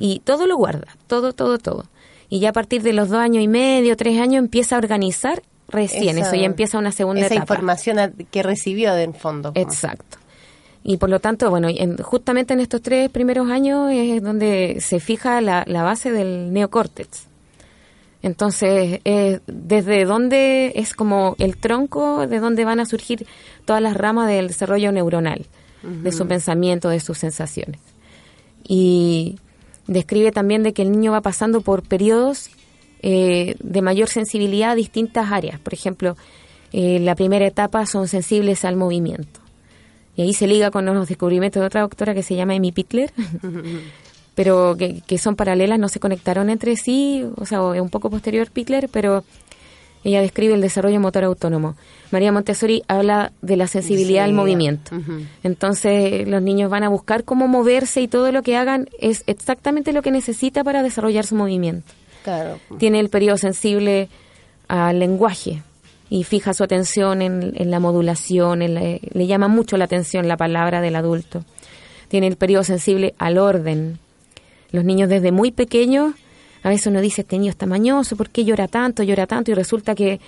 Y 0.00 0.20
todo 0.20 0.46
lo 0.46 0.56
guarda, 0.56 0.86
todo, 1.06 1.32
todo, 1.32 1.58
todo. 1.58 1.84
Y 2.28 2.40
ya 2.40 2.50
a 2.50 2.52
partir 2.52 2.82
de 2.82 2.92
los 2.92 3.08
dos 3.08 3.18
años 3.18 3.42
y 3.44 3.48
medio, 3.48 3.96
tres 3.96 4.20
años, 4.20 4.38
empieza 4.38 4.76
a 4.76 4.78
organizar 4.78 5.42
recién, 5.70 6.18
eso 6.18 6.34
ya 6.34 6.44
empieza 6.44 6.78
una 6.78 6.92
segunda 6.92 7.22
esa 7.22 7.34
etapa. 7.34 7.54
información 7.54 8.14
que 8.30 8.42
recibió 8.42 8.94
de 8.94 9.04
en 9.04 9.14
fondo. 9.14 9.52
Exacto. 9.54 10.18
Y 10.82 10.96
por 10.96 11.10
lo 11.10 11.20
tanto, 11.20 11.50
bueno, 11.50 11.68
justamente 12.02 12.54
en 12.54 12.60
estos 12.60 12.80
tres 12.80 13.10
primeros 13.10 13.50
años 13.50 13.90
es 13.92 14.22
donde 14.22 14.78
se 14.80 14.98
fija 14.98 15.40
la, 15.40 15.64
la 15.66 15.82
base 15.82 16.10
del 16.10 16.52
neocórtex. 16.52 17.26
Entonces, 18.22 19.00
eh, 19.04 19.40
desde 19.46 20.04
dónde 20.04 20.72
es 20.76 20.94
como 20.94 21.36
el 21.38 21.56
tronco 21.56 22.26
de 22.26 22.38
donde 22.38 22.64
van 22.64 22.80
a 22.80 22.86
surgir 22.86 23.26
todas 23.64 23.80
las 23.80 23.96
ramas 23.96 24.28
del 24.28 24.48
desarrollo 24.48 24.92
neuronal, 24.92 25.46
de 25.82 26.12
su 26.12 26.26
pensamiento, 26.26 26.90
de 26.90 27.00
sus 27.00 27.16
sensaciones. 27.16 27.80
Y 28.68 29.38
describe 29.86 30.32
también 30.32 30.62
de 30.62 30.74
que 30.74 30.82
el 30.82 30.92
niño 30.92 31.12
va 31.12 31.22
pasando 31.22 31.62
por 31.62 31.82
periodos 31.82 32.50
eh, 33.02 33.56
de 33.60 33.82
mayor 33.82 34.08
sensibilidad 34.08 34.72
a 34.72 34.74
distintas 34.74 35.32
áreas. 35.32 35.58
Por 35.58 35.72
ejemplo, 35.72 36.16
eh, 36.72 36.98
la 37.00 37.14
primera 37.14 37.46
etapa 37.46 37.86
son 37.86 38.08
sensibles 38.08 38.64
al 38.64 38.76
movimiento. 38.76 39.40
Y 40.16 40.22
ahí 40.22 40.34
se 40.34 40.46
liga 40.46 40.70
con 40.70 40.84
los 40.84 41.08
descubrimientos 41.08 41.60
de 41.60 41.66
otra 41.66 41.80
doctora 41.80 42.14
que 42.14 42.22
se 42.22 42.34
llama 42.36 42.54
Amy 42.54 42.72
Pitler, 42.72 43.10
pero 44.34 44.76
que, 44.76 45.18
son 45.18 45.34
paralelas, 45.34 45.78
no 45.78 45.88
se 45.88 46.00
conectaron 46.00 46.50
entre 46.50 46.76
sí, 46.76 47.24
o 47.36 47.46
sea, 47.46 47.60
es 47.74 47.80
un 47.80 47.88
poco 47.88 48.10
posterior 48.10 48.50
Pitler, 48.50 48.88
pero 48.92 49.24
ella 50.04 50.20
describe 50.20 50.54
el 50.54 50.60
desarrollo 50.60 51.00
motor 51.00 51.24
autónomo. 51.24 51.76
María 52.10 52.32
Montessori 52.32 52.82
habla 52.88 53.32
de 53.42 53.56
la 53.56 53.66
sensibilidad 53.66 54.24
al 54.24 54.32
movimiento. 54.32 54.92
Entonces, 55.42 56.26
los 56.26 56.42
niños 56.42 56.70
van 56.70 56.84
a 56.84 56.88
buscar 56.88 57.24
cómo 57.24 57.48
moverse 57.48 58.00
y 58.00 58.08
todo 58.08 58.32
lo 58.32 58.42
que 58.42 58.56
hagan 58.56 58.88
es 58.98 59.24
exactamente 59.26 59.92
lo 59.92 60.02
que 60.02 60.10
necesita 60.10 60.64
para 60.64 60.82
desarrollar 60.82 61.24
su 61.24 61.34
movimiento. 61.34 61.92
Tiene 62.78 63.00
el 63.00 63.08
periodo 63.08 63.36
sensible 63.36 64.08
al 64.68 64.98
lenguaje 64.98 65.62
y 66.08 66.24
fija 66.24 66.54
su 66.54 66.64
atención 66.64 67.22
en, 67.22 67.70
la 67.70 67.80
modulación, 67.80 68.60
le 68.60 69.26
llama 69.26 69.48
mucho 69.48 69.76
la 69.76 69.84
atención 69.84 70.28
la 70.28 70.36
palabra 70.36 70.80
del 70.80 70.96
adulto. 70.96 71.44
Tiene 72.08 72.26
el 72.26 72.36
periodo 72.36 72.64
sensible 72.64 73.14
al 73.18 73.38
orden, 73.38 73.98
los 74.72 74.84
niños 74.84 75.08
desde 75.08 75.32
muy 75.32 75.52
pequeños, 75.52 76.14
a 76.62 76.68
veces 76.68 76.88
uno 76.88 77.00
dice, 77.00 77.22
este 77.22 77.38
niño 77.38 77.50
está 77.50 77.66
mañoso, 77.66 78.16
¿por 78.16 78.30
qué 78.30 78.44
llora 78.44 78.68
tanto, 78.68 79.02
llora 79.02 79.26
tanto? 79.26 79.50
Y 79.50 79.54
resulta 79.54 79.94
que, 79.94 80.20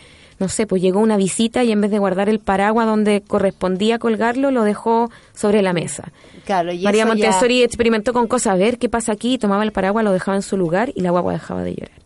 no 0.42 0.48
sé, 0.48 0.66
pues 0.66 0.82
llegó 0.82 0.98
una 0.98 1.16
visita 1.16 1.62
y 1.62 1.70
en 1.70 1.80
vez 1.80 1.92
de 1.92 2.00
guardar 2.00 2.28
el 2.28 2.40
paraguas 2.40 2.84
donde 2.84 3.20
correspondía 3.20 4.00
colgarlo, 4.00 4.50
lo 4.50 4.64
dejó 4.64 5.08
sobre 5.34 5.62
la 5.62 5.72
mesa. 5.72 6.10
Claro, 6.44 6.72
y 6.72 6.82
María 6.82 7.06
Montessori 7.06 7.62
experimentó 7.62 8.12
con 8.12 8.26
cosas, 8.26 8.54
a 8.54 8.56
ver 8.56 8.78
qué 8.78 8.88
pasa 8.88 9.12
aquí, 9.12 9.38
tomaba 9.38 9.62
el 9.62 9.70
paraguas, 9.70 10.04
lo 10.04 10.10
dejaba 10.10 10.34
en 10.36 10.42
su 10.42 10.56
lugar 10.56 10.90
y 10.96 11.02
la 11.02 11.12
guagua 11.12 11.34
dejaba 11.34 11.62
de 11.62 11.76
llorar. 11.76 11.98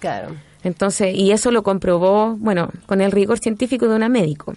Claro. 0.00 0.36
Entonces, 0.64 1.14
y 1.14 1.32
eso 1.32 1.50
lo 1.50 1.62
comprobó, 1.62 2.36
bueno, 2.36 2.68
con 2.84 3.00
el 3.00 3.10
rigor 3.10 3.38
científico 3.38 3.88
de 3.88 3.96
una 3.96 4.10
médico. 4.10 4.54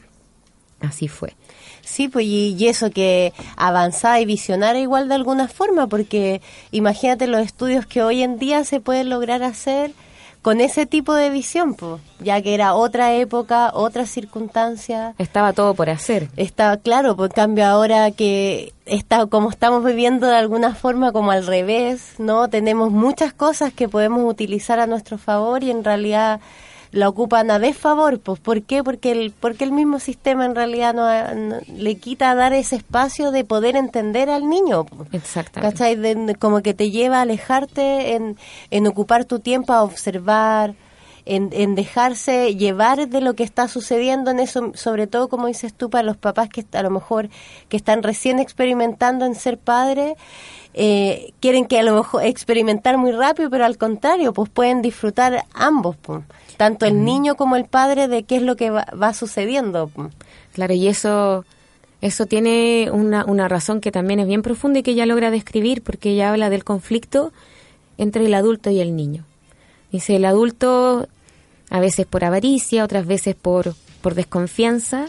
Así 0.81 1.07
fue. 1.07 1.33
Sí, 1.79 2.09
pues 2.09 2.25
y, 2.25 2.67
eso 2.67 2.91
que 2.91 3.31
avanzada 3.55 4.19
y 4.19 4.25
visionara 4.25 4.77
igual 4.77 5.07
de 5.07 5.15
alguna 5.15 5.47
forma, 5.47 5.88
porque 5.88 6.41
imagínate 6.71 7.27
los 7.27 7.39
estudios 7.39 7.85
que 7.85 8.03
hoy 8.03 8.23
en 8.23 8.38
día 8.38 8.65
se 8.65 8.81
pueden 8.81 9.09
lograr 9.09 9.41
hacer 9.41 9.93
con 10.41 10.60
ese 10.60 10.86
tipo 10.86 11.13
de 11.13 11.29
visión, 11.29 11.75
pues, 11.75 12.01
ya 12.19 12.41
que 12.41 12.53
era 12.53 12.74
otra 12.74 13.13
época, 13.13 13.71
otra 13.74 14.05
circunstancia. 14.05 15.13
Estaba 15.17 15.53
todo 15.53 15.75
por 15.75 15.89
hacer. 15.89 16.29
Estaba 16.36 16.77
claro, 16.77 17.15
por 17.15 17.31
cambio 17.31 17.65
ahora 17.65 18.12
que 18.12 18.74
está 18.86 19.25
como 19.27 19.50
estamos 19.50 19.83
viviendo 19.83 20.27
de 20.27 20.36
alguna 20.36 20.74
forma 20.74 21.12
como 21.12 21.31
al 21.31 21.45
revés, 21.45 22.15
¿no? 22.17 22.50
Tenemos 22.50 22.91
muchas 22.91 23.33
cosas 23.33 23.71
que 23.71 23.88
podemos 23.88 24.29
utilizar 24.29 24.79
a 24.79 24.88
nuestro 24.88 25.17
favor 25.17 25.63
y 25.63 25.71
en 25.71 25.83
realidad 25.83 26.39
la 26.91 27.07
ocupan 27.07 27.50
a 27.51 27.60
desfavor, 27.60 28.19
pues 28.19 28.39
¿por 28.39 28.63
qué? 28.63 28.83
Porque 28.83 29.12
el, 29.12 29.31
porque 29.31 29.63
el 29.63 29.71
mismo 29.71 30.00
sistema 30.00 30.45
en 30.45 30.55
realidad 30.55 30.93
no, 30.93 31.60
le 31.74 31.95
quita 31.95 32.36
dar 32.36 32.53
ese 32.53 32.75
espacio 32.75 33.31
de 33.31 33.45
poder 33.45 33.75
entender 33.75 34.29
al 34.29 34.50
niño. 34.50 34.86
Exactamente. 35.12 35.77
¿Cachai? 35.77 36.36
como 36.38 36.62
que 36.62 36.74
te 36.74 36.91
lleva 36.91 37.19
a 37.19 37.21
alejarte 37.21 38.15
en, 38.15 38.38
en 38.71 38.88
ocupar 38.88 39.25
tu 39.25 39.39
tiempo 39.39 39.74
a 39.74 39.83
observar, 39.83 40.75
en, 41.25 41.50
en, 41.53 41.75
dejarse 41.75 42.55
llevar 42.55 43.07
de 43.07 43.21
lo 43.21 43.36
que 43.36 43.43
está 43.43 43.67
sucediendo 43.67 44.31
en 44.31 44.39
eso, 44.39 44.71
sobre 44.74 45.07
todo 45.07 45.29
como 45.29 45.48
dices 45.48 45.74
tú, 45.74 45.89
para 45.89 46.03
los 46.03 46.17
papás 46.17 46.50
que 46.50 46.65
a 46.74 46.83
lo 46.83 46.89
mejor 46.89 47.29
que 47.69 47.77
están 47.77 48.03
recién 48.03 48.39
experimentando 48.39 49.25
en 49.25 49.36
ser 49.36 49.57
padres, 49.57 50.15
eh, 50.74 51.34
quieren 51.40 51.66
que 51.66 51.80
a 51.80 51.84
lo 51.84 51.96
mejor 51.96 52.24
experimentar 52.24 52.98
muy 52.98 53.12
rápido, 53.12 53.50
pero 53.50 53.66
al 53.66 53.78
contrario, 53.78 54.34
pues 54.34 54.50
pueden 54.50 54.82
disfrutar 54.82 55.46
ambos. 55.54 55.98
Pues 56.01 56.24
tanto 56.58 56.86
el 56.86 57.04
niño 57.04 57.36
como 57.36 57.56
el 57.56 57.66
padre 57.66 58.08
de 58.08 58.24
qué 58.24 58.38
es 58.38 58.42
lo 58.44 58.56
que 58.56 58.70
va, 58.70 59.13
sucediendo. 59.13 59.90
Claro, 60.54 60.74
y 60.74 60.88
eso 60.88 61.46
eso 62.01 62.25
tiene 62.25 62.90
una, 62.92 63.25
una, 63.25 63.48
razón 63.48 63.80
que 63.80 63.92
también 63.92 64.20
es 64.20 64.28
bien 64.28 64.42
profunda 64.42 64.80
y 64.80 64.84
que 64.84 64.92
ella 64.92 65.06
logra 65.06 65.30
describir 65.30 65.84
porque 65.84 66.12
ella 66.12 66.30
habla 66.30 66.50
del 66.50 66.63
conflicto 66.63 67.32
entre 67.98 68.25
el 68.25 68.34
adulto 68.34 68.72
y 68.72 68.80
el 68.80 68.96
niño. 68.96 69.24
Dice, 69.92 70.16
el 70.16 70.25
adulto, 70.25 71.08
a 71.70 71.80
veces 71.80 72.08
por 72.08 72.24
avaricia, 72.24 72.84
otras 72.84 73.06
veces 73.06 73.36
por, 73.36 73.75
por 74.01 74.16
desconfianza, 74.16 75.08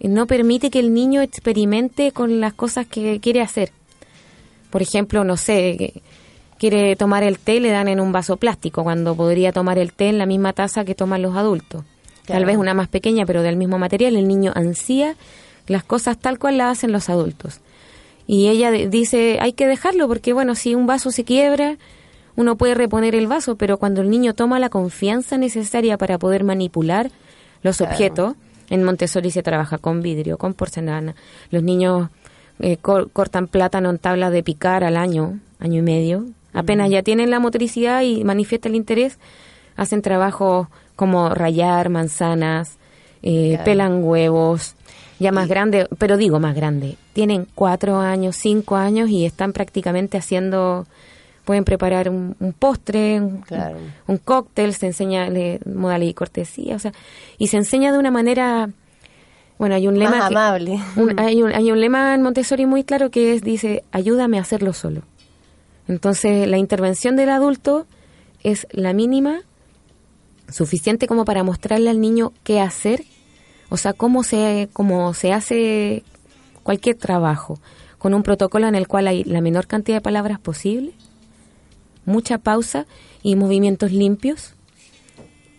no 0.00 0.26
permite 0.26 0.70
que 0.70 0.80
el 0.80 0.92
niño 0.92 1.20
experimente 1.20 2.12
con 2.12 2.40
las 2.40 2.54
cosas 2.54 2.86
que 2.86 3.20
quiere 3.20 3.40
hacer. 3.40 3.70
Por 4.74 4.82
ejemplo, 4.82 5.22
no 5.22 5.36
sé, 5.36 6.02
quiere 6.58 6.96
tomar 6.96 7.22
el 7.22 7.38
té, 7.38 7.60
le 7.60 7.70
dan 7.70 7.86
en 7.86 8.00
un 8.00 8.10
vaso 8.10 8.38
plástico, 8.38 8.82
cuando 8.82 9.14
podría 9.14 9.52
tomar 9.52 9.78
el 9.78 9.92
té 9.92 10.08
en 10.08 10.18
la 10.18 10.26
misma 10.26 10.52
taza 10.52 10.84
que 10.84 10.96
toman 10.96 11.22
los 11.22 11.36
adultos. 11.36 11.84
Tal 12.26 12.44
vez 12.44 12.56
una 12.56 12.74
más 12.74 12.88
pequeña, 12.88 13.24
pero 13.24 13.42
del 13.42 13.54
mismo 13.54 13.78
material. 13.78 14.16
El 14.16 14.26
niño 14.26 14.50
ansía 14.52 15.14
las 15.68 15.84
cosas 15.84 16.18
tal 16.18 16.40
cual 16.40 16.58
las 16.58 16.76
hacen 16.76 16.90
los 16.90 17.08
adultos. 17.08 17.60
Y 18.26 18.48
ella 18.48 18.72
dice, 18.72 19.38
hay 19.40 19.52
que 19.52 19.68
dejarlo, 19.68 20.08
porque 20.08 20.32
bueno, 20.32 20.56
si 20.56 20.74
un 20.74 20.88
vaso 20.88 21.12
se 21.12 21.22
quiebra, 21.22 21.76
uno 22.34 22.56
puede 22.56 22.74
reponer 22.74 23.14
el 23.14 23.28
vaso, 23.28 23.54
pero 23.54 23.78
cuando 23.78 24.00
el 24.00 24.10
niño 24.10 24.34
toma 24.34 24.58
la 24.58 24.70
confianza 24.70 25.38
necesaria 25.38 25.98
para 25.98 26.18
poder 26.18 26.42
manipular 26.42 27.12
los 27.62 27.80
objetos, 27.80 28.34
en 28.70 28.82
Montessori 28.82 29.30
se 29.30 29.44
trabaja 29.44 29.78
con 29.78 30.02
vidrio, 30.02 30.36
con 30.36 30.52
porcelana. 30.52 31.14
Los 31.50 31.62
niños 31.62 32.08
eh, 32.60 32.76
cortan 32.78 33.48
plátano 33.48 33.90
en 33.90 33.98
tablas 33.98 34.32
de 34.32 34.42
picar 34.42 34.84
al 34.84 34.96
año, 34.96 35.40
año 35.58 35.80
y 35.80 35.82
medio, 35.82 36.26
Apenas 36.54 36.88
ya 36.88 37.02
tienen 37.02 37.30
la 37.30 37.40
motricidad 37.40 38.02
y 38.02 38.22
manifiesta 38.22 38.68
el 38.68 38.76
interés, 38.76 39.18
hacen 39.76 40.02
trabajos 40.02 40.68
como 40.94 41.34
rayar 41.34 41.90
manzanas, 41.90 42.78
eh, 43.22 43.58
pelan 43.64 44.04
huevos, 44.04 44.76
ya 45.18 45.32
más 45.32 45.48
grande, 45.48 45.88
pero 45.98 46.16
digo 46.16 46.38
más 46.38 46.54
grande, 46.54 46.96
tienen 47.12 47.48
cuatro 47.56 47.98
años, 47.98 48.36
cinco 48.36 48.76
años 48.76 49.10
y 49.10 49.26
están 49.26 49.52
prácticamente 49.52 50.16
haciendo, 50.16 50.86
pueden 51.44 51.64
preparar 51.64 52.08
un, 52.08 52.36
postre, 52.56 53.20
un, 53.20 54.18
cóctel, 54.18 54.74
se 54.74 54.86
enseña 54.86 55.28
modalidad 55.66 56.10
y 56.10 56.14
cortesía, 56.14 56.76
o 56.76 56.78
sea, 56.78 56.92
y 57.36 57.48
se 57.48 57.56
enseña 57.56 57.90
de 57.90 57.98
una 57.98 58.12
manera, 58.12 58.70
bueno, 59.58 59.74
hay 59.74 59.88
un 59.88 59.98
lema, 59.98 60.26
amable. 60.26 60.80
hay, 61.16 61.42
un, 61.42 61.54
hay 61.54 61.70
un 61.70 61.80
lema 61.80 62.14
en 62.14 62.22
Montessori 62.22 62.66
muy 62.66 62.84
claro 62.84 63.10
que 63.10 63.34
es, 63.34 63.42
dice, 63.42 63.84
ayúdame 63.92 64.38
a 64.38 64.42
hacerlo 64.42 64.72
solo. 64.72 65.02
Entonces, 65.86 66.48
la 66.48 66.58
intervención 66.58 67.16
del 67.16 67.30
adulto 67.30 67.86
es 68.42 68.66
la 68.70 68.92
mínima, 68.92 69.40
suficiente 70.48 71.06
como 71.06 71.24
para 71.24 71.42
mostrarle 71.42 71.90
al 71.90 72.00
niño 72.00 72.32
qué 72.42 72.60
hacer 72.60 73.04
o 73.74 73.76
sea, 73.76 73.92
cómo 73.92 74.22
se, 74.22 74.68
cómo 74.72 75.14
se 75.14 75.32
hace 75.32 76.04
cualquier 76.62 76.96
trabajo, 76.96 77.58
con 77.98 78.14
un 78.14 78.22
protocolo 78.22 78.68
en 78.68 78.76
el 78.76 78.86
cual 78.86 79.08
hay 79.08 79.24
la 79.24 79.40
menor 79.40 79.66
cantidad 79.66 79.96
de 79.96 80.00
palabras 80.00 80.38
posible, 80.38 80.92
mucha 82.04 82.38
pausa 82.38 82.86
y 83.22 83.34
movimientos 83.34 83.90
limpios 83.90 84.54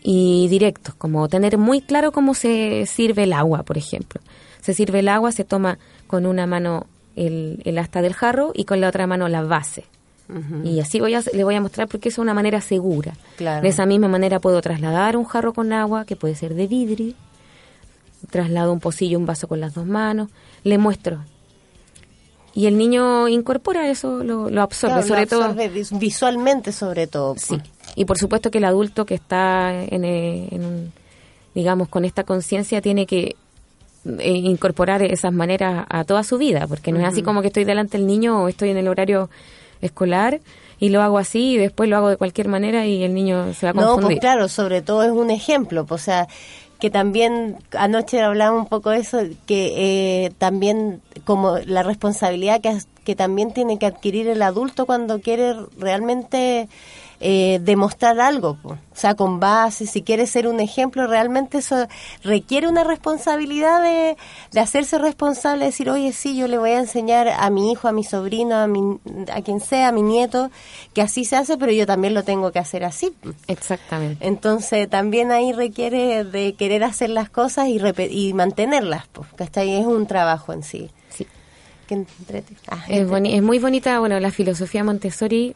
y 0.07 0.47
directos, 0.49 0.93
como 0.93 1.27
tener 1.29 1.57
muy 1.57 1.81
claro 1.81 2.11
cómo 2.11 2.35
se 2.35 2.85
sirve 2.85 3.23
el 3.23 3.33
agua, 3.33 3.63
por 3.63 3.75
ejemplo. 3.75 4.21
Se 4.61 4.75
sirve 4.75 4.99
el 4.99 5.07
agua, 5.07 5.31
se 5.31 5.45
toma 5.45 5.79
con 6.05 6.27
una 6.27 6.45
mano 6.45 6.85
el, 7.15 7.59
el 7.65 7.75
asta 7.79 8.03
del 8.03 8.13
jarro 8.13 8.51
y 8.53 8.65
con 8.65 8.81
la 8.81 8.89
otra 8.89 9.07
mano 9.07 9.27
la 9.29 9.41
base. 9.41 9.85
Y 10.63 10.79
así 10.79 10.99
voy 10.99 11.15
a, 11.15 11.23
le 11.33 11.43
voy 11.43 11.55
a 11.55 11.61
mostrar 11.61 11.87
porque 11.87 12.09
es 12.09 12.19
una 12.19 12.35
manera 12.35 12.61
segura. 12.61 13.13
De 13.39 13.67
esa 13.67 13.87
misma 13.87 14.07
manera 14.07 14.39
puedo 14.39 14.61
trasladar 14.61 15.17
un 15.17 15.25
jarro 15.25 15.53
con 15.53 15.73
agua, 15.73 16.05
que 16.05 16.15
puede 16.15 16.35
ser 16.35 16.53
de 16.53 16.67
vidrio, 16.67 17.15
traslado 18.29 18.73
un 18.73 18.79
pocillo, 18.79 19.17
un 19.17 19.25
vaso 19.25 19.47
con 19.47 19.59
las 19.59 19.73
dos 19.73 19.87
manos, 19.87 20.29
le 20.63 20.77
muestro. 20.77 21.23
Y 22.53 22.67
el 22.67 22.77
niño 22.77 23.27
incorpora 23.27 23.89
eso, 23.89 24.23
lo, 24.23 24.61
absorbe, 24.61 25.01
sobre 25.03 25.25
todo. 25.25 25.55
Visualmente, 25.93 26.71
sobre 26.71 27.07
todo. 27.07 27.35
Sí. 27.37 27.59
Y 27.95 28.05
por 28.05 28.17
supuesto 28.17 28.51
que 28.51 28.57
el 28.57 28.65
adulto 28.65 29.05
que 29.05 29.15
está 29.15 29.73
en, 29.73 30.03
eh, 30.03 30.89
digamos, 31.53 31.87
con 31.87 32.05
esta 32.05 32.23
conciencia 32.23 32.81
tiene 32.81 33.05
que 33.05 33.35
eh, 34.19 34.31
incorporar 34.31 35.01
esas 35.01 35.33
maneras 35.33 35.85
a 35.89 36.03
toda 36.03 36.23
su 36.23 36.37
vida, 36.37 36.67
porque 36.67 36.91
no 36.91 36.99
es 36.99 37.05
así 37.05 37.23
como 37.23 37.41
que 37.41 37.47
estoy 37.47 37.63
delante 37.63 37.97
del 37.97 38.05
niño 38.05 38.43
o 38.43 38.47
estoy 38.49 38.69
en 38.69 38.77
el 38.77 38.87
horario 38.87 39.29
escolar 39.81 40.41
y 40.79 40.89
lo 40.89 41.01
hago 41.01 41.17
así 41.17 41.53
y 41.53 41.57
después 41.57 41.89
lo 41.89 41.97
hago 41.97 42.09
de 42.09 42.17
cualquier 42.17 42.47
manera 42.47 42.85
y 42.85 43.03
el 43.03 43.13
niño 43.13 43.53
se 43.53 43.65
va 43.65 43.71
a 43.71 43.73
confundir. 43.73 44.01
No, 44.01 44.07
pues 44.07 44.19
claro, 44.19 44.47
sobre 44.47 44.81
todo 44.81 45.03
es 45.03 45.11
un 45.11 45.31
ejemplo, 45.31 45.85
pues, 45.85 46.01
o 46.01 46.05
sea, 46.05 46.27
que 46.79 46.89
también 46.89 47.57
anoche 47.71 48.21
hablaba 48.21 48.57
un 48.57 48.67
poco 48.67 48.89
de 48.89 48.99
eso, 48.99 49.19
que 49.45 50.25
eh, 50.25 50.31
también 50.37 51.01
como 51.23 51.57
la 51.59 51.83
responsabilidad 51.83 52.61
que, 52.61 52.77
que 53.03 53.15
también 53.15 53.53
tiene 53.53 53.79
que 53.79 53.85
adquirir 53.85 54.27
el 54.27 54.41
adulto 54.41 54.85
cuando 54.85 55.21
quiere 55.21 55.55
realmente 55.79 56.67
eh, 57.19 57.59
demostrar 57.61 58.19
algo, 58.19 58.57
o 58.63 58.77
sea, 58.93 59.15
con 59.15 59.39
base, 59.39 59.87
si 59.87 60.01
quiere 60.01 60.27
ser 60.27 60.47
un 60.47 60.59
ejemplo, 60.59 61.07
realmente 61.07 61.59
eso 61.59 61.87
requiere 62.23 62.67
una 62.67 62.83
responsabilidad 62.83 63.81
de, 63.81 64.17
de, 64.51 64.59
hacerse 64.59 64.97
responsable, 64.97 65.59
de 65.59 65.71
decir, 65.71 65.89
oye, 65.89 66.11
sí, 66.11 66.35
yo 66.35 66.47
le 66.47 66.57
voy 66.57 66.71
a 66.71 66.79
enseñar 66.79 67.27
a 67.27 67.49
mi 67.49 67.71
hijo, 67.71 67.87
a 67.87 67.91
mi 67.91 68.03
sobrino, 68.03 68.55
a, 68.55 68.67
mi, 68.67 68.99
a 69.33 69.41
quien 69.41 69.59
sea, 69.59 69.89
a 69.89 69.91
mi 69.91 70.01
nieto, 70.01 70.51
que 70.93 71.01
así 71.01 71.25
se 71.25 71.35
hace, 71.35 71.57
pero 71.57 71.71
yo 71.71 71.85
también 71.85 72.13
lo 72.13 72.23
tengo 72.23 72.51
que 72.51 72.59
hacer 72.59 72.83
así. 72.83 73.13
Exactamente. 73.47 74.25
Entonces, 74.25 74.89
también 74.89 75.31
ahí 75.31 75.53
requiere 75.53 76.23
de 76.23 76.53
querer 76.53 76.83
hacer 76.83 77.09
las 77.09 77.29
cosas 77.29 77.67
y, 77.67 77.79
y 78.09 78.33
mantenerlas, 78.33 79.05
que 79.37 79.59
ahí 79.59 79.75
Es 79.75 79.85
un 79.85 80.05
trabajo 80.07 80.53
en 80.53 80.63
sí. 80.63 80.89
Sí. 81.09 81.27
Ah, 82.67 82.83
es, 82.87 83.07
es, 83.11 83.43
muy 83.43 83.59
bonita, 83.59 83.99
bueno, 83.99 84.19
la 84.19 84.31
filosofía 84.31 84.83
Montessori 84.83 85.55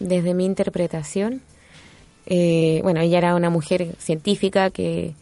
desde 0.00 0.34
mi 0.34 0.44
interpretación. 0.44 1.42
Eh, 2.26 2.80
bueno, 2.82 3.00
ella 3.00 3.18
era 3.18 3.34
una 3.34 3.50
mujer 3.50 3.94
científica 3.98 4.70
que, 4.70 5.14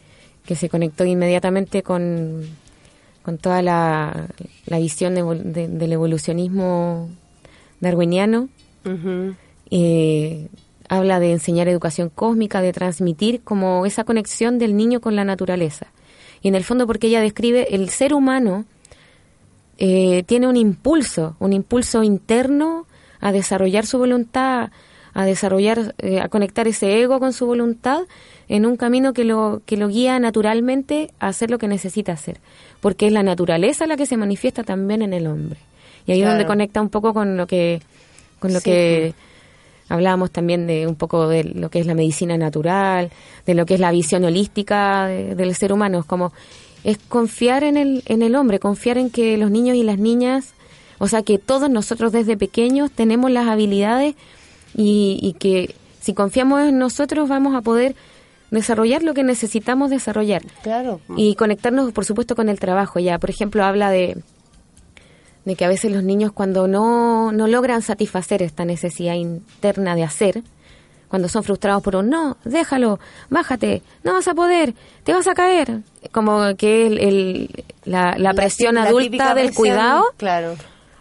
que 0.45 0.55
se 0.55 0.69
conectó 0.69 1.05
inmediatamente 1.05 1.83
con, 1.83 2.43
con 3.21 3.37
toda 3.37 3.61
la, 3.61 4.27
la 4.65 4.79
visión 4.79 5.13
del 5.13 5.91
evolucionismo 5.91 7.09
darwiniano. 7.79 8.49
Eh, 9.71 10.47
habla 10.87 11.19
de 11.19 11.33
enseñar 11.33 11.67
educación 11.67 12.09
cósmica, 12.09 12.61
de 12.61 12.73
transmitir 12.73 13.41
como 13.41 13.85
esa 13.85 14.03
conexión 14.03 14.57
del 14.57 14.75
niño 14.75 15.01
con 15.01 15.15
la 15.15 15.23
naturaleza. 15.23 15.87
Y 16.41 16.47
en 16.47 16.55
el 16.55 16.63
fondo 16.63 16.87
porque 16.87 17.07
ella 17.07 17.21
describe 17.21 17.75
el 17.75 17.89
ser 17.89 18.13
humano 18.13 18.65
eh, 19.81 20.23
tiene 20.23 20.47
un 20.47 20.57
impulso, 20.57 21.37
un 21.39 21.53
impulso 21.53 22.03
interno 22.03 22.85
a 23.19 23.31
desarrollar 23.31 23.85
su 23.85 23.97
voluntad, 23.97 24.69
a 25.13 25.25
desarrollar, 25.25 25.95
eh, 25.97 26.19
a 26.19 26.29
conectar 26.29 26.67
ese 26.67 27.01
ego 27.01 27.19
con 27.19 27.33
su 27.33 27.45
voluntad 27.45 28.01
en 28.47 28.65
un 28.65 28.77
camino 28.77 29.13
que 29.13 29.23
lo, 29.23 29.61
que 29.65 29.77
lo 29.77 29.87
guía 29.87 30.19
naturalmente 30.19 31.11
a 31.19 31.27
hacer 31.27 31.51
lo 31.51 31.57
que 31.57 31.67
necesita 31.67 32.13
hacer, 32.13 32.39
porque 32.81 33.07
es 33.07 33.13
la 33.13 33.23
naturaleza 33.23 33.87
la 33.87 33.97
que 33.97 34.05
se 34.05 34.17
manifiesta 34.17 34.63
también 34.63 35.01
en 35.01 35.13
el 35.13 35.27
hombre. 35.27 35.59
Y 36.05 36.13
ahí 36.13 36.21
es 36.21 36.27
donde 36.27 36.45
conecta 36.45 36.81
un 36.81 36.89
poco 36.89 37.13
con 37.13 37.37
lo 37.37 37.45
que, 37.45 37.81
con 38.39 38.53
lo 38.53 38.61
que 38.61 39.13
hablábamos 39.89 40.31
también 40.31 40.65
de 40.65 40.87
un 40.87 40.95
poco 40.95 41.27
de 41.27 41.43
lo 41.43 41.69
que 41.69 41.79
es 41.79 41.85
la 41.85 41.95
medicina 41.95 42.37
natural, 42.37 43.11
de 43.45 43.53
lo 43.53 43.65
que 43.65 43.75
es 43.75 43.79
la 43.79 43.91
visión 43.91 44.23
holística 44.23 45.05
del 45.07 45.55
ser 45.55 45.73
humano, 45.73 45.99
es 45.99 46.05
como 46.05 46.31
es 46.83 46.97
confiar 46.97 47.63
en 47.63 47.77
el, 47.77 48.03
en 48.05 48.21
el 48.21 48.35
hombre, 48.35 48.59
confiar 48.59 48.97
en 48.97 49.09
que 49.09 49.37
los 49.37 49.51
niños 49.51 49.75
y 49.75 49.83
las 49.83 49.97
niñas 49.97 50.53
o 50.99 51.07
sea 51.07 51.23
que 51.23 51.39
todos 51.39 51.69
nosotros 51.69 52.11
desde 52.11 52.37
pequeños 52.37 52.91
tenemos 52.91 53.31
las 53.31 53.47
habilidades 53.47 54.15
y, 54.75 55.35
que 55.39 55.75
si 55.99 56.13
confiamos 56.13 56.61
en 56.61 56.77
nosotros 56.77 57.27
vamos 57.29 57.55
a 57.55 57.61
poder 57.61 57.95
desarrollar 58.51 59.03
lo 59.03 59.13
que 59.13 59.23
necesitamos 59.23 59.89
desarrollar. 59.89 60.43
Claro. 60.61 60.99
Y 61.15 61.35
conectarnos, 61.35 61.91
por 61.93 62.05
supuesto, 62.05 62.35
con 62.35 62.49
el 62.49 62.59
trabajo. 62.59 62.99
Ya, 62.99 63.17
por 63.17 63.29
ejemplo, 63.29 63.63
habla 63.63 63.91
de, 63.91 64.21
de 65.45 65.55
que 65.55 65.65
a 65.65 65.69
veces 65.69 65.91
los 65.91 66.03
niños 66.03 66.31
cuando 66.31 66.67
no, 66.67 67.31
no 67.31 67.47
logran 67.47 67.81
satisfacer 67.81 68.41
esta 68.41 68.65
necesidad 68.65 69.13
interna 69.13 69.95
de 69.95 70.03
hacer, 70.03 70.43
cuando 71.07 71.27
son 71.27 71.43
frustrados 71.43 71.81
por 71.81 71.95
un 71.95 72.09
no, 72.09 72.37
déjalo, 72.43 72.99
bájate, 73.29 73.81
no 74.03 74.13
vas 74.13 74.27
a 74.27 74.35
poder, 74.35 74.75
te 75.03 75.13
vas 75.13 75.27
a 75.27 75.33
caer, 75.33 75.79
como 76.11 76.55
que 76.55 76.85
el, 76.85 77.65
la, 77.83 78.15
la, 78.17 78.33
presión 78.35 78.77
adulta 78.77 79.33
del 79.33 79.51
cuidado, 79.53 80.05
claro 80.17 80.55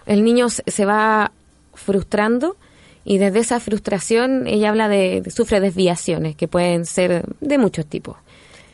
el 0.08 0.24
niño 0.24 0.48
se 0.48 0.84
va 0.84 1.32
frustrando 1.74 2.56
y 3.04 3.18
desde 3.18 3.38
esa 3.40 3.60
frustración 3.60 4.46
ella 4.46 4.70
habla 4.70 4.88
de, 4.88 5.22
sufre 5.30 5.60
desviaciones 5.60 6.34
que 6.34 6.48
pueden 6.48 6.84
ser 6.86 7.24
de 7.40 7.58
muchos 7.58 7.86
tipos. 7.86 8.16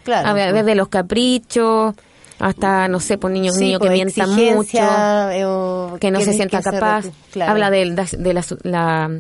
Claro. 0.04 0.34
desde 0.34 0.74
los 0.74 0.88
caprichos 0.88 1.94
hasta, 2.38 2.88
no 2.88 3.00
sé, 3.00 3.16
por 3.16 3.30
niño, 3.30 3.52
un 3.54 3.58
niño 3.58 3.78
que 3.78 3.86
pues, 3.86 3.94
mienta 3.94 4.26
mucho, 4.26 4.78
eh, 4.78 5.98
que 5.98 6.10
no 6.10 6.20
se 6.20 6.34
sienta 6.34 6.60
capaz. 6.60 7.06
Habla 7.40 7.70
de, 7.70 8.08
de 8.18 8.34
la, 8.34 9.10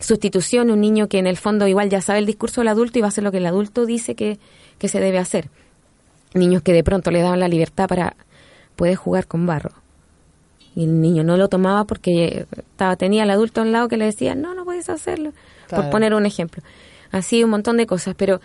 sustitución, 0.00 0.70
un 0.70 0.80
niño 0.80 1.08
que 1.08 1.18
en 1.18 1.26
el 1.26 1.36
fondo 1.36 1.66
igual 1.66 1.88
ya 1.88 2.00
sabe 2.00 2.20
el 2.20 2.26
discurso 2.26 2.60
del 2.60 2.68
adulto 2.68 2.98
y 2.98 3.02
va 3.02 3.06
a 3.06 3.08
hacer 3.08 3.24
lo 3.24 3.32
que 3.32 3.38
el 3.38 3.46
adulto 3.46 3.84
dice 3.86 4.14
que, 4.14 4.38
que 4.78 4.88
se 4.88 5.00
debe 5.00 5.18
hacer. 5.18 5.48
Niños 6.34 6.62
que 6.62 6.72
de 6.72 6.84
pronto 6.84 7.10
le 7.10 7.22
dan 7.22 7.40
la 7.40 7.48
libertad 7.48 7.88
para 7.88 8.14
poder 8.76 8.96
jugar 8.96 9.26
con 9.26 9.46
barro 9.46 9.72
y 10.78 10.84
el 10.84 11.00
niño 11.00 11.24
no 11.24 11.36
lo 11.36 11.48
tomaba 11.48 11.82
porque 11.86 12.46
estaba, 12.56 12.94
tenía 12.94 13.24
el 13.24 13.30
adulto 13.30 13.62
al 13.62 13.72
lado 13.72 13.88
que 13.88 13.96
le 13.96 14.04
decía, 14.04 14.36
no, 14.36 14.54
no 14.54 14.64
puedes 14.64 14.88
hacerlo, 14.88 15.32
por 15.68 15.90
poner 15.90 16.14
un 16.14 16.24
ejemplo. 16.24 16.62
Así 17.10 17.42
un 17.42 17.50
montón 17.50 17.78
de 17.78 17.86
cosas, 17.86 18.14
pero 18.16 18.40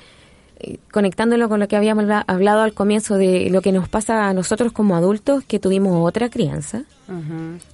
eh, 0.59 0.79
conectándolo 0.91 1.47
con 1.47 1.59
lo 1.59 1.67
que 1.67 1.75
habíamos 1.75 2.05
hablado 2.25 2.61
al 2.61 2.73
comienzo 2.73 3.17
de 3.17 3.51
lo 3.51 3.61
que 3.61 3.71
nos 3.71 3.87
pasa 3.87 4.29
a 4.29 4.33
nosotros 4.33 4.71
como 4.71 4.95
adultos, 4.95 5.43
que 5.43 5.59
tuvimos 5.59 5.95
otra 6.09 6.29
crianza, 6.29 6.85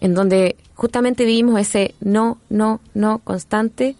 en 0.01 0.13
donde 0.13 0.57
justamente 0.75 1.23
vivimos 1.23 1.57
ese 1.57 1.95
no, 2.01 2.37
no, 2.49 2.81
no 2.93 3.19
constante, 3.19 3.95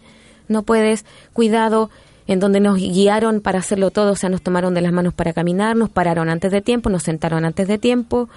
no 0.48 0.62
puedes, 0.62 1.06
cuidado, 1.32 1.88
en 2.30 2.38
donde 2.38 2.60
nos 2.60 2.76
guiaron 2.76 3.40
para 3.40 3.58
hacerlo 3.58 3.90
todo, 3.90 4.12
o 4.12 4.14
sea, 4.14 4.28
nos 4.28 4.40
tomaron 4.40 4.72
de 4.72 4.80
las 4.80 4.92
manos 4.92 5.12
para 5.12 5.32
caminar, 5.32 5.74
nos 5.74 5.90
pararon 5.90 6.28
antes 6.28 6.52
de 6.52 6.60
tiempo, 6.60 6.88
nos 6.88 7.02
sentaron 7.02 7.44
antes 7.44 7.66
de 7.66 7.76
tiempo, 7.76 8.28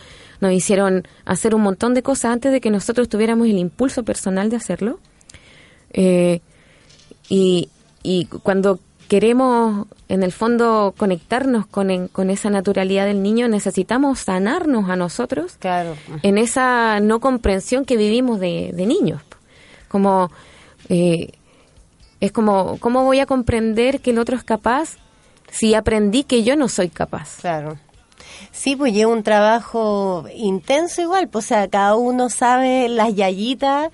nos 0.42 0.52
hicieron 0.52 1.08
hacer 1.26 1.54
un 1.54 1.62
montón 1.62 1.94
de 1.94 2.02
cosas 2.02 2.32
antes 2.32 2.52
de 2.52 2.60
que 2.60 2.72
nosotros 2.72 3.08
tuviéramos 3.08 3.48
el 3.48 3.60
impulso 3.60 4.02
personal 4.02 4.50
de 4.50 4.56
hacerlo. 4.56 5.00
Eh, 5.92 6.42
y, 7.30 7.70
y 8.02 8.26
cuando 8.26 8.80
queremos, 9.08 9.86
en 10.10 10.24
el 10.24 10.32
fondo, 10.32 10.96
conectarnos 10.98 11.68
con, 11.68 12.08
con 12.08 12.32
esa 12.32 12.50
naturalidad 12.50 13.06
del 13.06 13.22
niño, 13.22 13.48
necesitamos 13.48 14.22
sanarnos 14.22 14.90
a 14.90 14.96
nosotros 14.96 15.58
claro. 15.60 15.96
en 16.24 16.40
esa 16.40 17.00
no 17.00 17.20
comprensión 17.20 17.86
que 17.86 17.96
vivimos 17.96 18.40
de, 18.40 18.72
de 18.74 18.88
niños. 18.88 19.22
Como 19.88 20.32
eh, 20.90 21.34
Es 22.24 22.32
como, 22.32 22.78
¿cómo 22.80 23.04
voy 23.04 23.20
a 23.20 23.26
comprender 23.26 24.00
que 24.00 24.12
el 24.12 24.18
otro 24.18 24.38
es 24.38 24.46
capaz 24.46 24.96
si 25.52 25.74
aprendí 25.74 26.24
que 26.24 26.42
yo 26.44 26.56
no 26.56 26.70
soy 26.70 26.88
capaz? 26.88 27.40
Claro. 27.42 27.78
Sí, 28.50 28.78
pues 28.78 28.94
lleva 28.94 29.12
un 29.12 29.24
trabajo 29.24 30.24
intenso 30.34 31.02
igual, 31.02 31.28
pues 31.28 31.44
o 31.44 31.48
sea, 31.50 31.68
cada 31.68 31.98
uno 31.98 32.30
sabe 32.30 32.88
las 32.88 33.14
yayitas 33.14 33.90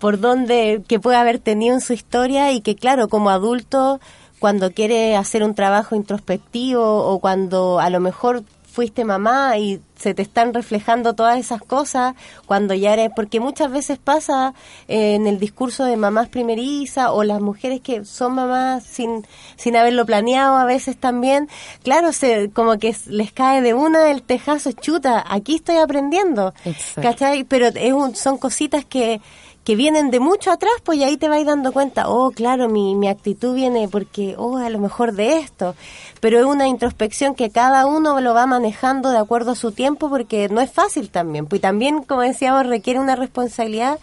por 0.00 0.18
donde 0.18 0.82
que 0.88 0.98
puede 0.98 1.18
haber 1.18 1.38
tenido 1.38 1.72
en 1.72 1.80
su 1.80 1.92
historia 1.92 2.50
y 2.50 2.62
que 2.62 2.74
claro, 2.74 3.06
como 3.06 3.30
adulto 3.30 4.00
cuando 4.40 4.72
quiere 4.72 5.14
hacer 5.14 5.44
un 5.44 5.54
trabajo 5.54 5.94
introspectivo 5.94 6.82
o 6.82 7.20
cuando 7.20 7.78
a 7.78 7.90
lo 7.90 8.00
mejor 8.00 8.42
fuiste 8.72 9.04
mamá 9.04 9.56
y 9.56 9.80
se 9.98 10.14
te 10.14 10.22
están 10.22 10.54
reflejando 10.54 11.14
todas 11.14 11.38
esas 11.38 11.60
cosas 11.60 12.14
cuando 12.46 12.74
ya 12.74 12.92
eres, 12.92 13.10
porque 13.14 13.40
muchas 13.40 13.70
veces 13.70 13.98
pasa 13.98 14.54
eh, 14.86 15.14
en 15.14 15.26
el 15.26 15.38
discurso 15.38 15.84
de 15.84 15.96
mamás 15.96 16.28
primerizas 16.28 17.08
o 17.10 17.24
las 17.24 17.40
mujeres 17.40 17.80
que 17.80 18.04
son 18.04 18.34
mamás 18.34 18.84
sin, 18.84 19.26
sin 19.56 19.76
haberlo 19.76 20.06
planeado 20.06 20.56
a 20.56 20.64
veces 20.64 20.96
también, 20.96 21.48
claro, 21.82 22.12
se, 22.12 22.50
como 22.50 22.78
que 22.78 22.94
les 23.06 23.32
cae 23.32 23.60
de 23.60 23.74
una 23.74 24.10
el 24.10 24.22
tejazo, 24.22 24.72
chuta, 24.72 25.24
aquí 25.28 25.56
estoy 25.56 25.76
aprendiendo, 25.76 26.54
¿cachai? 27.00 27.44
Pero 27.44 27.66
es 27.66 28.18
son 28.18 28.38
cositas 28.38 28.84
que 28.84 29.20
que 29.68 29.76
vienen 29.76 30.10
de 30.10 30.18
mucho 30.18 30.50
atrás, 30.50 30.72
pues 30.82 30.96
y 30.96 31.04
ahí 31.04 31.18
te 31.18 31.28
vais 31.28 31.44
dando 31.44 31.72
cuenta, 31.72 32.08
oh, 32.08 32.30
claro, 32.30 32.70
mi, 32.70 32.94
mi 32.94 33.06
actitud 33.06 33.54
viene 33.54 33.86
porque, 33.86 34.34
oh, 34.38 34.56
a 34.56 34.70
lo 34.70 34.78
mejor 34.78 35.12
de 35.12 35.40
esto, 35.40 35.74
pero 36.20 36.38
es 36.38 36.46
una 36.46 36.68
introspección 36.68 37.34
que 37.34 37.50
cada 37.50 37.84
uno 37.84 38.18
lo 38.22 38.32
va 38.32 38.46
manejando 38.46 39.10
de 39.10 39.18
acuerdo 39.18 39.50
a 39.50 39.56
su 39.56 39.72
tiempo 39.72 40.08
porque 40.08 40.48
no 40.48 40.62
es 40.62 40.72
fácil 40.72 41.10
también, 41.10 41.44
pues 41.44 41.60
también, 41.60 42.02
como 42.02 42.22
decíamos, 42.22 42.64
requiere 42.66 42.98
una 42.98 43.14
responsabilidad 43.14 43.98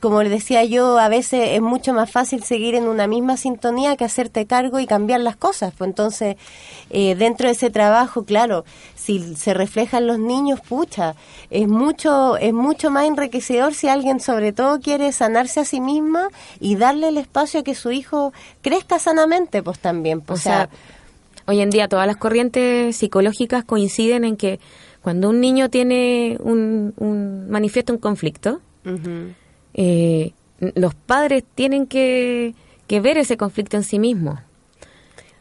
como 0.00 0.22
le 0.22 0.30
decía 0.30 0.64
yo, 0.64 0.98
a 0.98 1.08
veces 1.08 1.50
es 1.50 1.60
mucho 1.60 1.92
más 1.92 2.10
fácil 2.10 2.42
seguir 2.42 2.74
en 2.74 2.88
una 2.88 3.06
misma 3.06 3.36
sintonía 3.36 3.96
que 3.96 4.04
hacerte 4.04 4.46
cargo 4.46 4.80
y 4.80 4.86
cambiar 4.86 5.20
las 5.20 5.36
cosas. 5.36 5.74
Pues 5.76 5.88
entonces, 5.88 6.36
eh, 6.88 7.14
dentro 7.14 7.46
de 7.46 7.52
ese 7.52 7.70
trabajo, 7.70 8.24
claro, 8.24 8.64
si 8.96 9.36
se 9.36 9.52
reflejan 9.52 10.06
los 10.06 10.18
niños, 10.18 10.60
pucha, 10.60 11.14
es 11.50 11.68
mucho, 11.68 12.38
es 12.38 12.54
mucho 12.54 12.90
más 12.90 13.04
enriquecedor 13.04 13.74
si 13.74 13.88
alguien 13.88 14.20
sobre 14.20 14.52
todo 14.52 14.80
quiere 14.80 15.12
sanarse 15.12 15.60
a 15.60 15.64
sí 15.66 15.80
misma 15.80 16.28
y 16.60 16.76
darle 16.76 17.08
el 17.08 17.18
espacio 17.18 17.60
a 17.60 17.62
que 17.62 17.74
su 17.74 17.92
hijo 17.92 18.32
crezca 18.62 18.98
sanamente, 18.98 19.62
pues 19.62 19.78
también. 19.78 20.22
Pues, 20.22 20.40
o, 20.40 20.42
sea, 20.44 20.70
hoy 21.46 21.60
en 21.60 21.68
día 21.68 21.88
todas 21.88 22.06
las 22.06 22.16
corrientes 22.16 22.96
psicológicas 22.96 23.64
coinciden 23.64 24.24
en 24.24 24.38
que 24.38 24.60
cuando 25.02 25.28
un 25.28 25.40
niño 25.40 25.68
tiene 25.68 26.38
un, 26.40 26.94
un 26.96 27.50
manifiesto 27.50 27.92
un 27.92 27.98
conflicto, 27.98 28.60
eh, 29.74 30.32
los 30.58 30.94
padres 30.94 31.44
tienen 31.54 31.86
que, 31.86 32.54
ver 32.88 33.18
ese 33.18 33.36
conflicto 33.36 33.76
en 33.76 33.84
sí 33.84 33.98
mismos. 33.98 34.38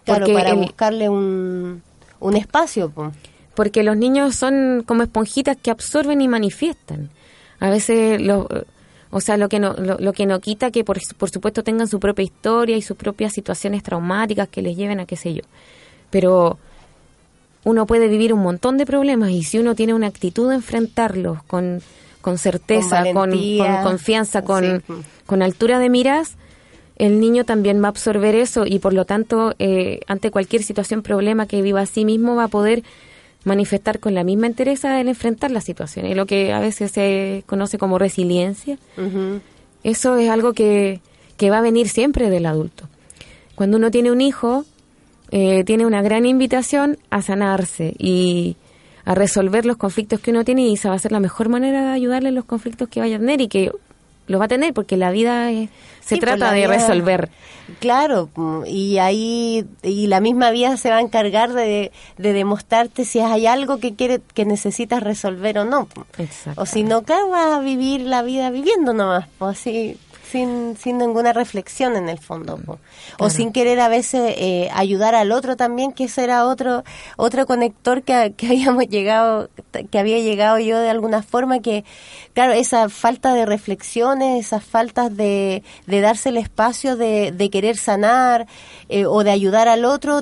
Claro, 0.05 0.27
para 0.33 0.53
buscarle 0.53 1.09
un, 1.09 1.81
un 2.19 2.35
espacio. 2.35 2.91
Porque 3.55 3.83
los 3.83 3.97
niños 3.97 4.35
son 4.35 4.83
como 4.85 5.03
esponjitas 5.03 5.57
que 5.57 5.71
absorben 5.71 6.21
y 6.21 6.27
manifiestan. 6.27 7.09
A 7.59 7.69
veces, 7.69 8.21
lo, 8.21 8.47
o 9.11 9.21
sea, 9.21 9.37
lo 9.37 9.49
que 9.49 9.59
no, 9.59 9.73
lo, 9.73 10.13
que 10.13 10.25
no 10.25 10.39
quita 10.39 10.71
que, 10.71 10.83
por, 10.83 10.99
por 11.17 11.29
supuesto, 11.29 11.63
tengan 11.63 11.87
su 11.87 11.99
propia 11.99 12.23
historia 12.23 12.77
y 12.77 12.81
sus 12.81 12.95
propias 12.95 13.33
situaciones 13.33 13.83
traumáticas 13.83 14.47
que 14.47 14.61
les 14.61 14.77
lleven 14.77 14.99
a 14.99 15.05
qué 15.05 15.15
sé 15.15 15.33
yo. 15.33 15.41
Pero 16.09 16.57
uno 17.63 17.85
puede 17.85 18.07
vivir 18.07 18.33
un 18.33 18.41
montón 18.41 18.77
de 18.77 18.85
problemas 18.85 19.31
y 19.31 19.43
si 19.43 19.59
uno 19.59 19.75
tiene 19.75 19.93
una 19.93 20.07
actitud 20.07 20.49
de 20.49 20.55
enfrentarlos 20.55 21.43
con 21.43 21.81
con 22.21 22.37
certeza, 22.37 23.03
con, 23.13 23.31
confianza, 23.83 24.43
con, 24.43 24.83
con 25.25 25.41
altura 25.41 25.79
de 25.79 25.89
miras, 25.89 26.35
el 26.97 27.21
niño 27.21 27.45
también 27.45 27.81
va 27.81 27.87
a 27.87 27.89
absorber 27.89 28.35
eso 28.35 28.65
y 28.65 28.79
por 28.79 28.93
lo 28.93 29.05
tanto, 29.05 29.55
eh, 29.57 30.01
ante 30.07 30.31
cualquier 30.31 30.63
situación, 30.63 31.01
problema 31.01 31.47
que 31.47 31.61
viva 31.61 31.81
a 31.81 31.85
sí 31.85 32.03
mismo, 32.03 32.35
va 32.35 32.45
a 32.45 32.47
poder 32.49 32.83
manifestar 33.45 33.99
con 33.99 34.13
la 34.13 34.25
misma 34.25 34.47
entereza 34.47 34.99
el 34.99 35.07
enfrentar 35.07 35.49
la 35.49 35.61
situación. 35.61 36.05
Y 36.05 36.13
lo 36.13 36.25
que 36.25 36.51
a 36.51 36.59
veces 36.59 36.91
se 36.91 37.43
conoce 37.45 37.77
como 37.77 37.97
resiliencia, 37.97 38.77
eso 39.83 40.17
es 40.17 40.29
algo 40.29 40.51
que, 40.51 40.99
que 41.37 41.49
va 41.49 41.59
a 41.59 41.61
venir 41.61 41.87
siempre 41.87 42.29
del 42.29 42.45
adulto. 42.45 42.89
Cuando 43.55 43.77
uno 43.77 43.91
tiene 43.91 44.11
un 44.11 44.19
hijo, 44.19 44.65
eh, 45.31 45.63
tiene 45.63 45.85
una 45.85 46.01
gran 46.01 46.25
invitación 46.25 46.97
a 47.09 47.21
sanarse 47.21 47.93
y 47.97 48.57
a 49.09 49.15
resolver 49.15 49.65
los 49.65 49.77
conflictos 49.77 50.19
que 50.19 50.29
uno 50.29 50.45
tiene 50.45 50.67
y 50.67 50.75
esa 50.75 50.89
va 50.89 50.95
a 50.95 50.99
ser 50.99 51.11
la 51.11 51.19
mejor 51.19 51.49
manera 51.49 51.81
de 51.83 51.91
ayudarle 51.93 52.29
en 52.29 52.35
los 52.35 52.45
conflictos 52.45 52.87
que 52.89 52.99
vaya 52.99 53.15
a 53.15 53.19
tener 53.19 53.41
y 53.41 53.47
que 53.47 53.71
lo 54.27 54.37
va 54.37 54.45
a 54.45 54.47
tener 54.47 54.71
porque 54.71 54.97
la 54.97 55.09
vida 55.09 55.49
se 55.49 55.67
pues, 56.09 56.19
trata 56.19 56.51
de 56.51 56.67
resolver. 56.67 57.31
Claro, 57.79 58.29
y 58.67 58.99
ahí 58.99 59.65
y 59.81 60.05
la 60.05 60.21
misma 60.21 60.51
vida 60.51 60.77
se 60.77 60.91
va 60.91 60.97
a 60.97 61.01
encargar 61.01 61.53
de, 61.53 61.91
de 62.19 62.33
demostrarte 62.33 63.03
si 63.03 63.19
hay 63.19 63.47
algo 63.47 63.79
que 63.79 63.95
quiere 63.95 64.21
que 64.35 64.45
necesitas 64.45 65.01
resolver 65.01 65.57
o 65.57 65.65
no. 65.65 65.87
O 66.55 66.67
si 66.67 66.83
no, 66.83 67.01
claro, 67.01 67.29
vas 67.29 67.47
a 67.47 67.59
vivir 67.61 68.01
la 68.01 68.21
vida 68.21 68.51
viviendo 68.51 68.93
nomás, 68.93 69.25
pues 69.39 69.57
así 69.57 69.97
sin, 70.29 70.77
sin 70.77 70.97
ninguna 70.97 71.33
reflexión 71.33 71.95
en 71.95 72.09
el 72.09 72.19
fondo. 72.19 72.59
O 73.17 73.29
sin 73.29 73.51
querer 73.51 73.79
a 73.79 73.87
veces 73.87 74.35
eh, 74.37 74.69
ayudar 74.73 75.15
al 75.15 75.31
otro 75.31 75.57
también, 75.57 75.91
que 75.91 76.05
ese 76.05 76.23
era 76.23 76.45
otro, 76.45 76.83
otro 77.17 77.45
conector 77.45 78.03
que, 78.03 78.33
que 78.37 78.47
habíamos 78.51 78.87
llegado, 78.87 79.49
que 79.91 79.99
había 79.99 80.19
llegado 80.19 80.59
yo 80.59 80.79
de 80.79 80.89
alguna 80.89 81.23
forma, 81.23 81.59
que 81.59 81.83
claro, 82.33 82.53
esa 82.53 82.89
falta 82.89 83.33
de 83.33 83.45
reflexiones, 83.45 84.45
esas 84.45 84.63
faltas 84.63 85.15
de, 85.15 85.63
de 85.87 86.01
darse 86.01 86.29
el 86.29 86.37
espacio 86.37 86.95
de, 86.95 87.31
de 87.31 87.49
querer 87.49 87.77
sanar 87.77 88.47
eh, 88.87 89.05
o 89.05 89.23
de 89.23 89.31
ayudar 89.31 89.67
al 89.67 89.85
otro, 89.85 90.21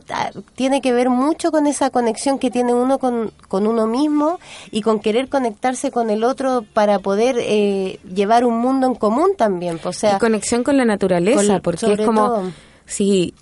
tiene 0.56 0.82
que 0.82 0.94
ver 0.94 1.10
mucho 1.10 1.52
con 1.52 1.68
esa 1.68 1.90
conexión 1.90 2.40
que 2.40 2.50
tiene 2.50 2.74
uno 2.74 3.00
con, 3.00 3.32
con 3.48 3.68
uno 3.68 3.88
mismo 3.88 4.40
y 4.72 4.82
con 4.82 5.00
querer 5.00 5.30
conectarse 5.30 5.92
con 5.92 6.10
el 6.10 6.24
otro 6.24 6.66
para 6.74 7.00
poder 7.00 7.38
eh, 7.40 8.00
llevar 8.14 8.46
un 8.46 8.60
mundo 8.60 8.88
en 8.88 8.96
común 8.96 9.32
también. 9.38 9.80
Pues, 9.80 9.97
y 10.04 10.20
conexión 10.20 10.64
con 10.64 10.78
la 10.78 10.86
naturaleza, 10.86 11.60
porque 11.60 11.94
es 11.94 12.02
como, 12.02 12.52
si 12.86 13.34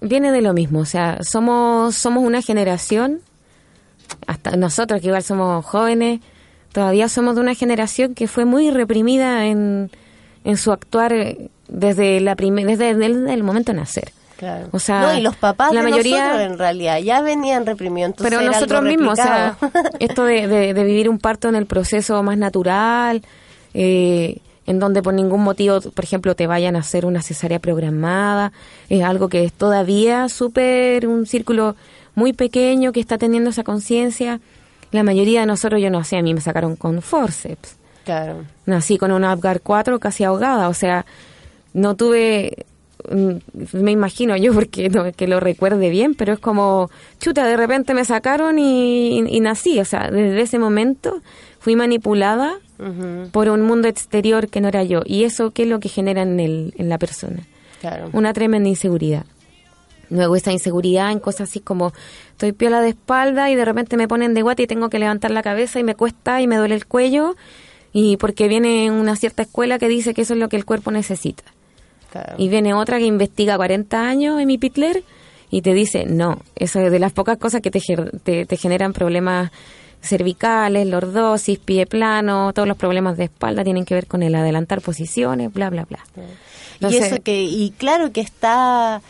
viene 0.00 0.32
de 0.32 0.42
lo 0.42 0.52
mismo, 0.52 0.80
o 0.80 0.84
sea, 0.84 1.18
somos, 1.22 1.94
somos 1.94 2.24
una 2.24 2.42
generación, 2.42 3.20
hasta 4.26 4.56
nosotros 4.56 5.00
que 5.00 5.08
igual 5.08 5.22
somos 5.22 5.64
jóvenes, 5.64 6.20
todavía 6.72 7.08
somos 7.08 7.34
de 7.34 7.40
una 7.40 7.54
generación 7.54 8.14
que 8.14 8.26
fue 8.26 8.44
muy 8.44 8.70
reprimida 8.70 9.46
en, 9.46 9.90
en 10.44 10.56
su 10.56 10.72
actuar 10.72 11.14
desde 11.68 12.20
la 12.20 12.34
desde 12.34 12.90
el, 12.90 13.42
momento 13.42 13.72
de 13.72 13.78
nacer. 13.78 14.12
Claro. 14.36 14.66
O 14.72 14.80
sea, 14.80 15.16
y 15.16 15.22
los 15.22 15.36
papás 15.36 15.72
la 15.72 15.84
mayoría 15.84 16.42
en 16.44 16.58
realidad 16.58 16.98
ya 16.98 17.22
venían 17.22 17.64
reprimidos. 17.64 18.14
Pero 18.18 18.40
nosotros 18.40 18.82
mismos, 18.82 19.12
o 19.12 19.22
sea, 19.22 19.56
esto 20.00 20.24
de, 20.24 20.48
de, 20.48 20.84
vivir 20.84 21.08
un 21.08 21.18
parto 21.18 21.48
en 21.48 21.54
el 21.54 21.66
proceso 21.66 22.20
más 22.24 22.36
natural, 22.36 23.22
eh, 23.72 24.40
en 24.72 24.78
donde 24.78 25.02
por 25.02 25.14
ningún 25.14 25.42
motivo, 25.44 25.80
por 25.80 26.04
ejemplo, 26.04 26.34
te 26.34 26.46
vayan 26.46 26.76
a 26.76 26.80
hacer 26.80 27.04
una 27.04 27.22
cesárea 27.22 27.58
programada. 27.58 28.52
Es 28.88 29.04
algo 29.04 29.28
que 29.28 29.44
es 29.44 29.52
todavía 29.52 30.28
súper 30.28 31.06
un 31.06 31.26
círculo 31.26 31.76
muy 32.14 32.32
pequeño 32.32 32.90
que 32.92 33.00
está 33.00 33.18
teniendo 33.18 33.50
esa 33.50 33.64
conciencia. 33.64 34.40
La 34.90 35.02
mayoría 35.02 35.40
de 35.40 35.46
nosotros, 35.46 35.80
yo 35.80 35.90
no 35.90 36.02
sé, 36.04 36.16
a 36.16 36.22
mí 36.22 36.32
me 36.34 36.40
sacaron 36.40 36.74
con 36.76 37.02
forceps. 37.02 37.76
Claro. 38.04 38.44
Nací 38.66 38.98
con 38.98 39.12
un 39.12 39.24
Apgar 39.24 39.60
4 39.60 40.00
casi 40.00 40.24
ahogada, 40.24 40.68
o 40.68 40.74
sea, 40.74 41.06
no 41.72 41.94
tuve 41.94 42.66
mm, 43.08 43.76
me 43.80 43.92
imagino 43.92 44.36
yo 44.36 44.52
porque 44.52 44.88
no 44.88 45.12
que 45.12 45.28
lo 45.28 45.38
recuerde 45.38 45.90
bien, 45.90 46.14
pero 46.14 46.32
es 46.32 46.38
como, 46.38 46.90
chuta, 47.20 47.46
de 47.46 47.56
repente 47.56 47.94
me 47.94 48.04
sacaron 48.04 48.58
y, 48.58 49.18
y, 49.18 49.40
nací, 49.40 49.78
o 49.78 49.84
sea, 49.84 50.10
desde 50.10 50.40
ese 50.40 50.58
momento 50.58 51.22
fui 51.62 51.76
manipulada 51.76 52.58
por 53.30 53.48
un 53.48 53.62
mundo 53.62 53.86
exterior 53.86 54.48
que 54.48 54.60
no 54.60 54.66
era 54.66 54.82
yo. 54.82 55.02
¿Y 55.04 55.22
eso 55.22 55.52
qué 55.52 55.62
es 55.62 55.68
lo 55.68 55.78
que 55.78 55.88
genera 55.88 56.22
en, 56.22 56.40
el, 56.40 56.74
en 56.76 56.88
la 56.88 56.98
persona? 56.98 57.46
Una 58.12 58.32
tremenda 58.32 58.68
inseguridad. 58.68 59.24
Luego 60.10 60.34
esa 60.34 60.50
inseguridad 60.50 61.12
en 61.12 61.20
cosas 61.20 61.48
así 61.48 61.60
como 61.60 61.92
estoy 62.32 62.50
piola 62.50 62.80
de 62.80 62.88
espalda 62.88 63.48
y 63.48 63.54
de 63.54 63.64
repente 63.64 63.96
me 63.96 64.08
ponen 64.08 64.34
de 64.34 64.42
guate 64.42 64.64
y 64.64 64.66
tengo 64.66 64.90
que 64.90 64.98
levantar 64.98 65.30
la 65.30 65.42
cabeza 65.42 65.78
y 65.78 65.84
me 65.84 65.94
cuesta 65.94 66.40
y 66.40 66.48
me 66.48 66.56
duele 66.56 66.74
el 66.74 66.84
cuello 66.84 67.36
y 67.92 68.16
porque 68.16 68.48
viene 68.48 68.90
una 68.90 69.14
cierta 69.14 69.42
escuela 69.42 69.78
que 69.78 69.86
dice 69.86 70.14
que 70.14 70.22
eso 70.22 70.34
es 70.34 70.40
lo 70.40 70.48
que 70.48 70.56
el 70.56 70.64
cuerpo 70.64 70.90
necesita. 70.90 71.44
Y 72.38 72.48
viene 72.48 72.74
otra 72.74 72.98
que 72.98 73.06
investiga 73.06 73.56
40 73.56 74.06
años 74.06 74.40
en 74.40 74.48
mi 74.48 74.58
Pitler 74.58 75.04
y 75.48 75.62
te 75.62 75.74
dice, 75.74 76.06
no, 76.06 76.40
eso 76.56 76.80
es 76.80 76.90
de 76.90 76.98
las 76.98 77.12
pocas 77.12 77.38
cosas 77.38 77.60
que 77.62 77.70
te, 77.70 77.80
te, 78.24 78.46
te 78.46 78.56
generan 78.56 78.92
problemas 78.92 79.52
cervicales, 80.02 80.86
lordosis, 80.86 81.58
pie 81.58 81.86
plano, 81.86 82.52
todos 82.52 82.68
los 82.68 82.76
problemas 82.76 83.16
de 83.16 83.24
espalda 83.24 83.64
tienen 83.64 83.84
que 83.84 83.94
ver 83.94 84.06
con 84.06 84.22
el 84.22 84.34
adelantar 84.34 84.80
posiciones, 84.80 85.52
bla, 85.52 85.70
bla, 85.70 85.84
bla. 85.84 86.00
y 86.80 86.96
eso 86.96 87.22
que, 87.22 87.44
y 87.44 87.70
claro 87.70 88.12
que 88.12 88.20
está 88.20 89.00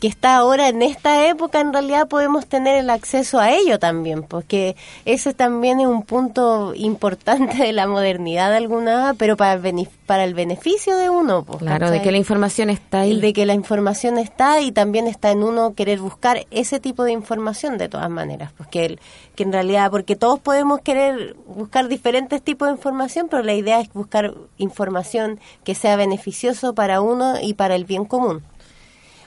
que 0.00 0.08
está 0.08 0.36
ahora 0.36 0.68
en 0.68 0.80
esta 0.80 1.28
época, 1.28 1.60
en 1.60 1.74
realidad 1.74 2.08
podemos 2.08 2.46
tener 2.46 2.76
el 2.76 2.88
acceso 2.88 3.38
a 3.38 3.52
ello 3.52 3.78
también, 3.78 4.22
porque 4.22 4.74
ese 5.04 5.34
también 5.34 5.78
es 5.78 5.86
un 5.86 6.02
punto 6.02 6.72
importante 6.74 7.58
de 7.58 7.72
la 7.72 7.86
modernidad 7.86 8.50
de 8.50 8.56
alguna, 8.56 9.14
pero 9.18 9.36
para 9.36 9.54
el, 9.54 9.88
para 10.06 10.24
el 10.24 10.32
beneficio 10.32 10.96
de 10.96 11.10
uno. 11.10 11.44
Pues, 11.44 11.58
claro, 11.58 11.90
de 11.90 12.00
que 12.00 12.10
la 12.10 12.16
información 12.16 12.70
está 12.70 13.00
ahí. 13.00 13.20
De 13.20 13.34
que 13.34 13.44
la 13.44 13.52
información 13.52 14.16
está 14.16 14.60
y 14.62 14.72
también 14.72 15.06
está 15.06 15.30
en 15.30 15.42
uno 15.42 15.74
querer 15.74 16.00
buscar 16.00 16.46
ese 16.50 16.80
tipo 16.80 17.04
de 17.04 17.12
información 17.12 17.76
de 17.76 17.90
todas 17.90 18.08
maneras, 18.08 18.52
porque 18.56 18.98
que 19.34 19.42
en 19.42 19.52
realidad, 19.52 19.90
porque 19.90 20.16
todos 20.16 20.40
podemos 20.40 20.80
querer 20.80 21.36
buscar 21.46 21.88
diferentes 21.88 22.42
tipos 22.42 22.68
de 22.68 22.72
información, 22.72 23.28
pero 23.30 23.42
la 23.42 23.54
idea 23.54 23.80
es 23.80 23.92
buscar 23.92 24.34
información 24.56 25.38
que 25.62 25.74
sea 25.74 25.96
beneficioso 25.96 26.74
para 26.74 27.02
uno 27.02 27.34
y 27.40 27.52
para 27.54 27.74
el 27.74 27.84
bien 27.84 28.06
común. 28.06 28.42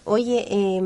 Oye, 0.05 0.45
eh, 0.49 0.81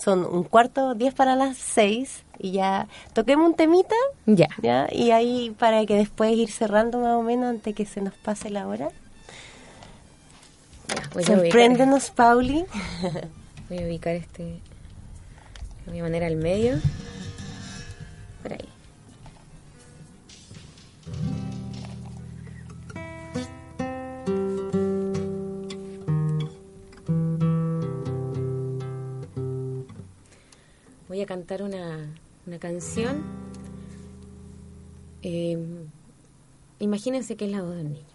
son 0.00 0.24
un 0.24 0.44
cuarto, 0.44 0.94
diez 0.94 1.14
para 1.14 1.36
las 1.36 1.56
seis 1.58 2.24
y 2.38 2.52
ya 2.52 2.88
toquemos 3.12 3.46
un 3.46 3.54
temita. 3.54 3.94
Ya. 4.26 4.48
Ya, 4.62 4.88
y 4.90 5.10
ahí 5.10 5.54
para 5.58 5.84
que 5.86 5.94
después 5.96 6.32
ir 6.36 6.50
cerrando 6.50 6.98
más 6.98 7.14
o 7.14 7.22
menos 7.22 7.50
antes 7.50 7.74
que 7.74 7.84
se 7.86 8.00
nos 8.00 8.14
pase 8.14 8.50
la 8.50 8.66
hora. 8.66 8.90
Sorpréndenos, 11.24 12.10
Pauli. 12.10 12.64
Voy 13.68 13.78
a 13.78 13.86
ubicar 13.86 14.14
este. 14.14 14.42
de 14.42 14.60
voy 15.86 16.00
a 16.00 16.02
poner 16.02 16.24
al 16.24 16.36
medio. 16.36 16.78
Por 18.42 18.52
ahí. 18.52 18.68
Voy 31.14 31.22
a 31.22 31.26
cantar 31.26 31.62
una, 31.62 32.12
una 32.44 32.58
canción. 32.58 33.22
Eh, 35.22 35.56
imagínense 36.80 37.36
que 37.36 37.44
es 37.44 37.52
la 37.52 37.62
voz 37.62 37.76
de 37.76 37.82
un 37.82 37.92
niño. 37.92 38.14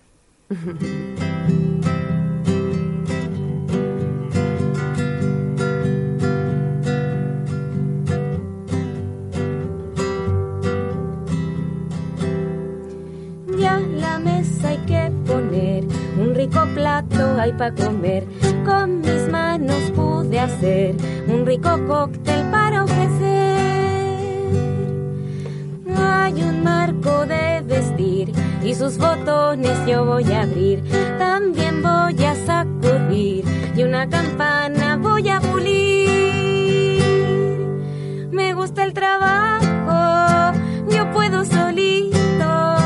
Plato 16.76 17.40
hay 17.40 17.54
para 17.54 17.74
comer. 17.74 18.26
Con 18.66 19.02
mis 19.02 19.28
manos 19.30 19.92
pude 19.96 20.40
hacer 20.40 20.96
un 21.28 21.46
rico 21.46 21.70
cóctel 21.88 22.39
hay 26.20 26.44
un 26.44 26.64
marco 26.64 27.26
de 27.26 27.62
vestir 27.62 28.32
y 28.64 28.76
sus 28.76 28.98
botones 28.98 29.78
yo 29.88 30.06
voy 30.06 30.32
a 30.32 30.42
abrir. 30.42 30.84
También 31.18 31.82
voy 31.82 32.24
a 32.24 32.36
sacudir 32.46 33.46
y 33.76 33.84
una 33.84 34.08
campana 34.10 34.98
voy 34.98 35.30
a 35.30 35.40
pulir. 35.40 37.00
Me 38.32 38.54
gusta 38.54 38.84
el 38.84 38.94
trabajo, 38.94 40.58
yo 40.90 41.12
puedo 41.12 41.46
solito, 41.46 42.78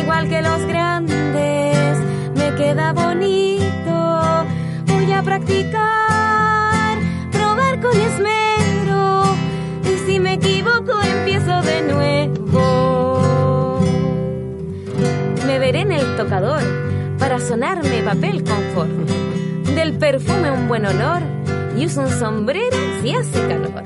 igual 0.00 0.28
que 0.28 0.42
los 0.42 0.60
grandes, 0.66 1.98
me 2.34 2.54
queda 2.56 2.92
bonito. 2.92 4.46
Voy 4.86 5.12
a 5.12 5.22
practicar, 5.22 6.98
probar 7.32 7.80
con 7.80 7.96
esmero 8.00 8.35
equivoco 10.36 10.92
empiezo 11.02 11.62
de 11.62 11.82
nuevo. 11.82 12.36
veré 15.58 15.80
en 15.80 15.92
el 15.92 16.16
tocador 16.16 16.62
para 17.18 17.40
sonarme 17.40 18.02
papel 18.02 18.44
confort. 18.44 18.90
Del 19.74 19.94
perfume 19.94 20.50
un 20.50 20.68
buen 20.68 20.86
olor 20.86 21.22
y 21.76 21.86
uso 21.86 22.02
un 22.02 22.10
sombrero 22.10 22.76
si 23.02 23.14
hace 23.14 23.40
calor. 23.48 23.84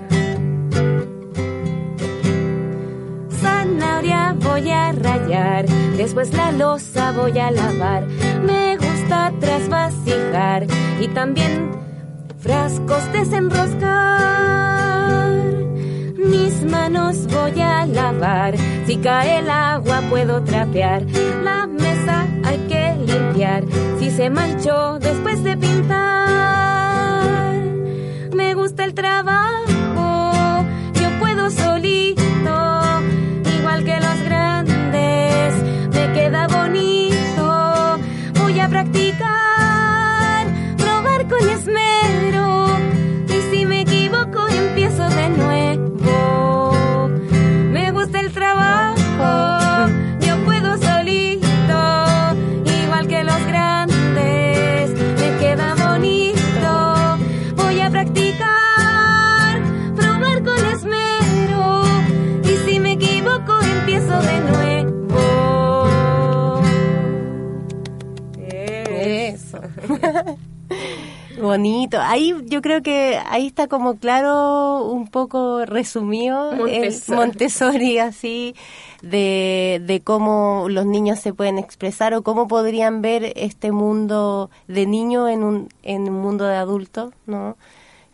Zanahoria 3.40 4.36
voy 4.38 4.70
a 4.70 4.92
rayar, 4.92 5.66
después 5.96 6.32
la 6.34 6.52
losa 6.52 7.12
voy 7.12 7.38
a 7.38 7.50
lavar. 7.50 8.06
Me 8.44 8.76
gusta 8.76 9.32
trasvasijar 9.40 10.66
y 11.00 11.08
también 11.08 11.70
frascos 12.40 13.10
desenroscar. 13.12 14.30
Mis 16.22 16.62
manos 16.64 17.26
voy 17.28 17.58
a 17.62 17.86
lavar, 17.86 18.54
si 18.86 18.98
cae 18.98 19.38
el 19.38 19.48
agua 19.48 20.02
puedo 20.10 20.42
trapear. 20.44 21.02
La 21.42 21.66
mesa 21.66 22.26
hay 22.44 22.58
que 22.68 22.94
limpiar, 23.06 23.64
si 23.98 24.10
se 24.10 24.28
manchó 24.28 24.98
después 24.98 25.42
de 25.42 25.56
pintar. 25.56 25.94
Me 28.34 28.52
gusta 28.54 28.84
el 28.84 28.92
trabajo, 28.92 29.69
Bonito. 71.40 71.98
Ahí 72.00 72.34
yo 72.46 72.62
creo 72.62 72.82
que 72.82 73.18
ahí 73.26 73.46
está 73.46 73.68
como 73.68 73.96
claro 73.96 74.84
un 74.84 75.08
poco 75.08 75.64
resumido 75.64 76.52
Montessori, 76.52 77.16
Montessori 77.16 77.98
así 77.98 78.54
de, 79.02 79.82
de 79.84 80.00
cómo 80.00 80.66
los 80.68 80.86
niños 80.86 81.18
se 81.18 81.32
pueden 81.32 81.58
expresar 81.58 82.14
o 82.14 82.22
cómo 82.22 82.48
podrían 82.48 83.02
ver 83.02 83.32
este 83.36 83.72
mundo 83.72 84.50
de 84.68 84.86
niño 84.86 85.28
en 85.28 85.42
un, 85.42 85.68
en 85.82 86.08
un 86.08 86.20
mundo 86.20 86.44
de 86.44 86.56
adulto, 86.56 87.12
¿no? 87.26 87.56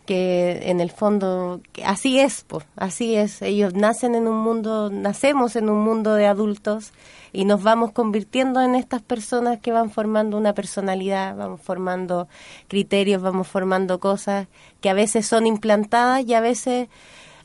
Que 0.07 0.71
en 0.71 0.79
el 0.79 0.89
fondo 0.89 1.61
así 1.83 2.19
es, 2.19 2.45
pues, 2.47 2.65
así 2.77 3.15
es. 3.15 3.41
Ellos 3.43 3.75
nacen 3.75 4.15
en 4.15 4.27
un 4.27 4.37
mundo, 4.37 4.89
nacemos 4.89 5.55
en 5.55 5.69
un 5.69 5.83
mundo 5.83 6.15
de 6.15 6.25
adultos 6.25 6.93
y 7.33 7.45
nos 7.45 7.61
vamos 7.61 7.91
convirtiendo 7.91 8.61
en 8.61 8.73
estas 8.73 9.01
personas 9.03 9.59
que 9.59 9.73
van 9.73 9.91
formando 9.91 10.37
una 10.37 10.53
personalidad, 10.53 11.35
vamos 11.35 11.61
formando 11.61 12.29
criterios, 12.69 13.21
vamos 13.21 13.47
formando 13.47 13.99
cosas 13.99 14.47
que 14.81 14.89
a 14.89 14.93
veces 14.93 15.27
son 15.27 15.45
implantadas 15.45 16.25
y 16.25 16.33
a 16.33 16.39
veces 16.39 16.87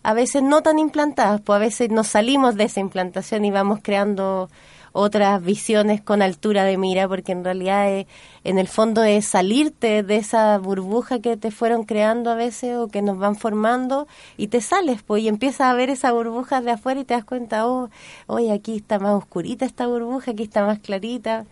a 0.05 0.15
veces 0.15 0.43
no 0.43 0.63
tan 0.63 0.79
implantadas, 0.79 1.41
pues 1.41 1.57
a 1.57 1.61
veces 1.61 1.91
nos 1.91 2.09
salimos 2.09 2.57
de 2.57 2.65
esa 2.65 2.81
implantación 2.81 3.45
y 3.45 3.51
vamos 3.51 3.81
creando 3.83 4.51
otras 4.93 5.43
visiones 5.43 6.01
con 6.01 6.23
altura 6.23 6.65
de 6.65 6.77
mira, 6.79 7.09
porque 7.09 7.33
en 7.33 7.45
realidad 7.45 8.07
en 8.45 8.59
el 8.59 8.69
fondo 8.69 9.03
es 9.03 9.27
salirte 9.27 10.03
de 10.03 10.17
esa 10.17 10.59
burbuja 10.59 11.21
que 11.21 11.37
te 11.37 11.51
fueron 11.51 11.85
creando 11.85 12.31
a 12.31 12.35
veces 12.35 12.77
o 12.77 12.89
que 12.89 13.03
nos 13.03 13.19
van 13.19 13.37
formando 13.37 14.07
y 14.37 14.49
te 14.49 14.61
sales, 14.61 15.03
pues, 15.03 15.23
y 15.23 15.29
empiezas 15.29 15.63
a 15.63 15.75
ver 15.75 15.91
esa 15.91 16.13
burbuja 16.13 16.61
de 16.61 16.73
afuera 16.73 17.01
y 17.01 17.05
te 17.05 17.15
das 17.15 17.25
cuenta, 17.25 17.67
oh, 17.67 17.91
hoy 18.27 18.51
aquí 18.51 18.77
está 18.77 18.99
más 18.99 19.15
oscurita 19.15 19.65
esta 19.65 19.87
burbuja, 19.87 20.33
aquí 20.33 20.43
está 20.43 20.65
más 20.65 20.79
clarita 20.79 21.47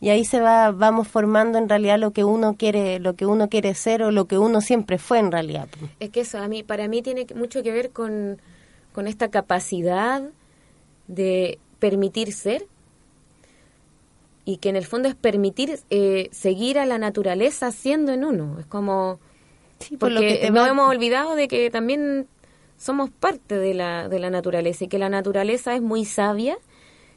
y 0.00 0.10
ahí 0.10 0.24
se 0.24 0.40
va 0.40 0.70
vamos 0.72 1.08
formando 1.08 1.58
en 1.58 1.68
realidad 1.68 1.98
lo 1.98 2.10
que 2.10 2.22
uno 2.24 2.54
quiere 2.56 2.98
lo 2.98 3.14
que 3.16 3.24
uno 3.24 3.48
quiere 3.48 3.74
ser 3.74 4.02
o 4.02 4.10
lo 4.10 4.26
que 4.26 4.36
uno 4.36 4.60
siempre 4.60 4.98
fue 4.98 5.18
en 5.18 5.32
realidad 5.32 5.68
pues. 5.78 5.90
es 6.00 6.10
que 6.10 6.20
eso 6.20 6.38
a 6.38 6.48
mí 6.48 6.62
para 6.62 6.86
mí 6.86 7.00
tiene 7.00 7.26
mucho 7.34 7.62
que 7.62 7.72
ver 7.72 7.90
con, 7.92 8.38
con 8.92 9.06
esta 9.06 9.28
capacidad 9.30 10.22
de 11.08 11.58
permitir 11.78 12.32
ser 12.32 12.66
y 14.46 14.58
que 14.58 14.68
en 14.68 14.76
el 14.76 14.86
fondo 14.86 15.08
es 15.08 15.16
permitir 15.16 15.80
eh, 15.90 16.28
seguir 16.30 16.78
a 16.78 16.86
la 16.86 16.98
naturaleza 16.98 17.72
siendo 17.72 18.12
en 18.12 18.24
uno. 18.24 18.58
Es 18.60 18.66
como... 18.66 19.18
Sí, 19.80 19.96
por 19.96 20.08
porque 20.14 20.14
lo 20.14 20.40
que 20.40 20.50
no 20.52 20.64
hemos 20.64 20.88
olvidado 20.88 21.34
de 21.34 21.48
que 21.48 21.68
también 21.68 22.28
somos 22.78 23.10
parte 23.10 23.58
de 23.58 23.74
la, 23.74 24.08
de 24.08 24.20
la 24.20 24.30
naturaleza 24.30 24.84
y 24.84 24.88
que 24.88 24.98
la 24.98 25.10
naturaleza 25.10 25.74
es 25.74 25.82
muy 25.82 26.04
sabia 26.04 26.56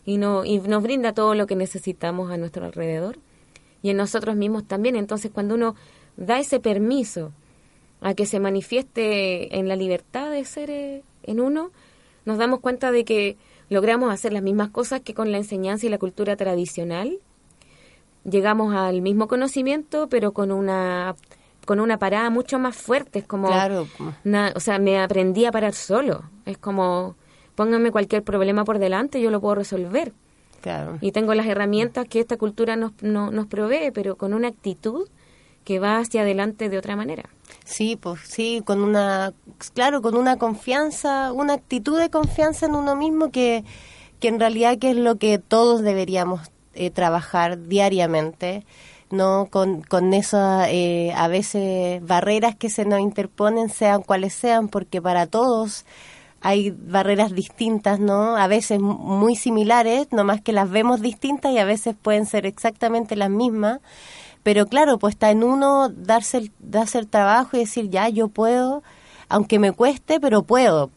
y, 0.06 0.18
no, 0.18 0.44
y 0.44 0.58
nos 0.58 0.82
brinda 0.82 1.14
todo 1.14 1.36
lo 1.36 1.46
que 1.46 1.56
necesitamos 1.56 2.32
a 2.32 2.38
nuestro 2.38 2.66
alrededor 2.66 3.20
y 3.84 3.92
en 3.92 3.98
nosotros 3.98 4.36
mismos 4.36 4.68
también. 4.68 4.96
Entonces 4.96 5.32
cuando 5.32 5.54
uno 5.54 5.76
da 6.18 6.40
ese 6.40 6.60
permiso 6.60 7.32
a 8.02 8.16
que 8.16 8.26
se 8.26 8.40
manifieste 8.40 9.58
en 9.58 9.68
la 9.68 9.76
libertad 9.76 10.32
de 10.32 10.44
ser 10.46 10.72
eh, 10.72 11.04
en 11.24 11.40
uno, 11.40 11.72
nos 12.26 12.40
damos 12.40 12.60
cuenta 12.60 12.92
de 12.92 13.06
que 13.06 13.38
logramos 13.70 14.12
hacer 14.14 14.34
las 14.34 14.44
mismas 14.44 14.70
cosas 14.70 15.02
que 15.02 15.14
con 15.14 15.32
la 15.32 15.38
enseñanza 15.38 15.86
y 15.86 15.90
la 15.90 15.98
cultura 15.98 16.36
tradicional. 16.36 17.20
Llegamos 18.30 18.76
al 18.76 19.02
mismo 19.02 19.28
conocimiento, 19.28 20.08
pero 20.10 20.32
con 20.34 20.52
una 20.52 21.16
con 21.66 21.80
una 21.80 22.00
parada 22.00 22.32
mucho 22.32 22.58
más 22.58 22.76
fuerte. 22.76 23.20
Es 23.20 23.26
como, 23.26 23.48
Claro. 23.48 23.88
o 24.56 24.60
sea, 24.60 24.80
me 24.80 25.00
aprendí 25.00 25.46
a 25.46 25.52
parar 25.52 25.74
solo. 25.74 26.24
Es 26.48 26.58
como, 26.58 27.16
pónganme 27.54 27.92
cualquier 27.92 28.24
problema 28.24 28.66
por 28.66 28.80
delante, 28.80 29.22
yo 29.22 29.30
lo 29.30 29.40
puedo 29.40 29.54
resolver. 29.54 30.12
Claro. 30.62 30.98
Y 31.00 31.12
tengo 31.12 31.36
las 31.36 31.46
herramientas 31.46 32.08
que 32.08 32.20
esta 32.22 32.38
cultura 32.38 32.76
nos, 32.76 32.94
no- 33.04 33.30
nos 33.30 33.46
provee, 33.46 33.92
pero 33.94 34.16
con 34.16 34.34
una 34.34 34.48
actitud 34.48 35.08
que 35.64 35.80
va 35.80 35.98
hacia 35.98 36.22
adelante 36.22 36.70
de 36.70 36.78
otra 36.78 36.96
manera. 36.96 37.24
Sí, 37.66 37.96
pues 37.96 38.22
sí, 38.24 38.62
con 38.66 38.84
una, 38.84 39.34
claro, 39.74 40.02
con 40.02 40.16
una 40.16 40.38
confianza, 40.38 41.32
una 41.32 41.54
actitud 41.54 42.00
de 42.00 42.10
confianza 42.10 42.66
en 42.66 42.76
uno 42.76 42.96
mismo 42.96 43.30
que, 43.32 43.64
que 44.20 44.28
en 44.28 44.40
realidad 44.40 44.78
que 44.80 44.92
es 44.92 44.96
lo 44.98 45.18
que 45.18 45.38
todos 45.38 45.82
deberíamos 45.82 46.42
eh, 46.74 46.90
trabajar 46.90 47.68
diariamente, 47.68 48.66
no 49.12 49.48
con, 49.52 49.82
con 49.82 50.14
esas 50.14 50.68
eh, 50.70 51.12
a 51.16 51.28
veces 51.28 52.06
barreras 52.06 52.56
que 52.56 52.70
se 52.70 52.86
nos 52.86 53.00
interponen, 53.00 53.70
sean 53.70 54.02
cuales 54.02 54.34
sean, 54.34 54.68
porque 54.68 55.02
para 55.02 55.26
todos 55.28 55.86
hay 56.42 56.72
barreras 56.72 57.34
distintas, 57.34 58.00
¿no? 58.00 58.38
A 58.38 58.48
veces 58.48 58.80
mu- 58.80 58.98
muy 58.98 59.36
similares, 59.36 60.08
nomás 60.12 60.42
que 60.42 60.54
las 60.54 60.70
vemos 60.70 61.02
distintas 61.02 61.52
y 61.52 61.58
a 61.58 61.66
veces 61.66 61.96
pueden 62.02 62.26
ser 62.26 62.46
exactamente 62.46 63.16
las 63.16 63.30
mismas. 63.30 63.80
Pero 64.44 64.66
claro, 64.68 64.98
pues 65.00 65.16
está 65.16 65.32
en 65.32 65.44
uno 65.44 65.90
darse 65.90 66.38
el, 66.38 66.52
darse 66.60 66.98
el 67.00 67.08
trabajo 67.08 67.58
y 67.58 67.62
decir, 67.62 67.90
ya, 67.90 68.08
yo 68.10 68.28
puedo, 68.30 68.84
aunque 69.28 69.60
me 69.60 69.72
cueste, 69.74 70.20
pero 70.20 70.44
puedo 70.44 70.92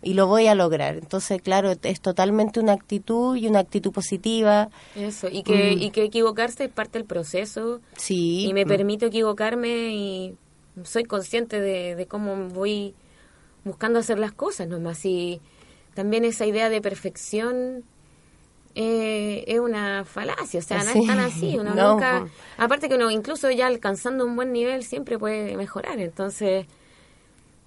y 0.00 0.12
lo 0.14 0.26
voy 0.26 0.46
a 0.48 0.54
lograr. 0.54 0.96
Entonces, 0.96 1.40
claro, 1.40 1.72
es 1.82 2.00
totalmente 2.00 2.60
una 2.60 2.72
actitud 2.72 3.36
y 3.36 3.46
una 3.48 3.60
actitud 3.60 3.90
positiva. 3.90 4.68
Eso, 4.94 5.28
y 5.30 5.42
que, 5.42 5.74
Mm. 5.76 5.82
y 5.82 5.90
que 5.90 6.04
equivocarse 6.04 6.64
es 6.64 6.70
parte 6.70 6.98
del 6.98 7.06
proceso. 7.06 7.80
Sí. 7.96 8.44
Y 8.46 8.52
me 8.52 8.66
permito 8.66 9.06
equivocarme 9.06 9.94
y 9.94 10.36
soy 10.82 11.04
consciente 11.04 11.60
de, 11.60 11.96
de 11.96 12.06
cómo 12.06 12.36
voy 12.50 12.94
buscando 13.64 13.98
hacer 13.98 14.18
las 14.18 14.32
cosas 14.32 14.68
nomás. 14.68 15.04
Y 15.06 15.40
también 15.94 16.24
esa 16.26 16.44
idea 16.44 16.68
de 16.68 16.82
perfección 16.82 17.82
eh, 18.74 19.44
es 19.46 19.60
una 19.60 20.04
falacia, 20.04 20.58
o 20.60 20.62
sea, 20.62 20.82
no 20.84 20.90
Sí. 20.92 21.00
es 21.00 21.06
tan 21.06 21.20
así. 21.20 21.56
Uno 21.58 21.74
No, 21.74 21.92
nunca, 21.92 22.26
aparte 22.58 22.88
que 22.88 22.96
uno 22.96 23.10
incluso 23.10 23.50
ya 23.50 23.66
alcanzando 23.68 24.24
un 24.24 24.34
buen 24.36 24.52
nivel 24.52 24.82
siempre 24.84 25.18
puede 25.18 25.56
mejorar. 25.56 25.98
Entonces, 26.00 26.66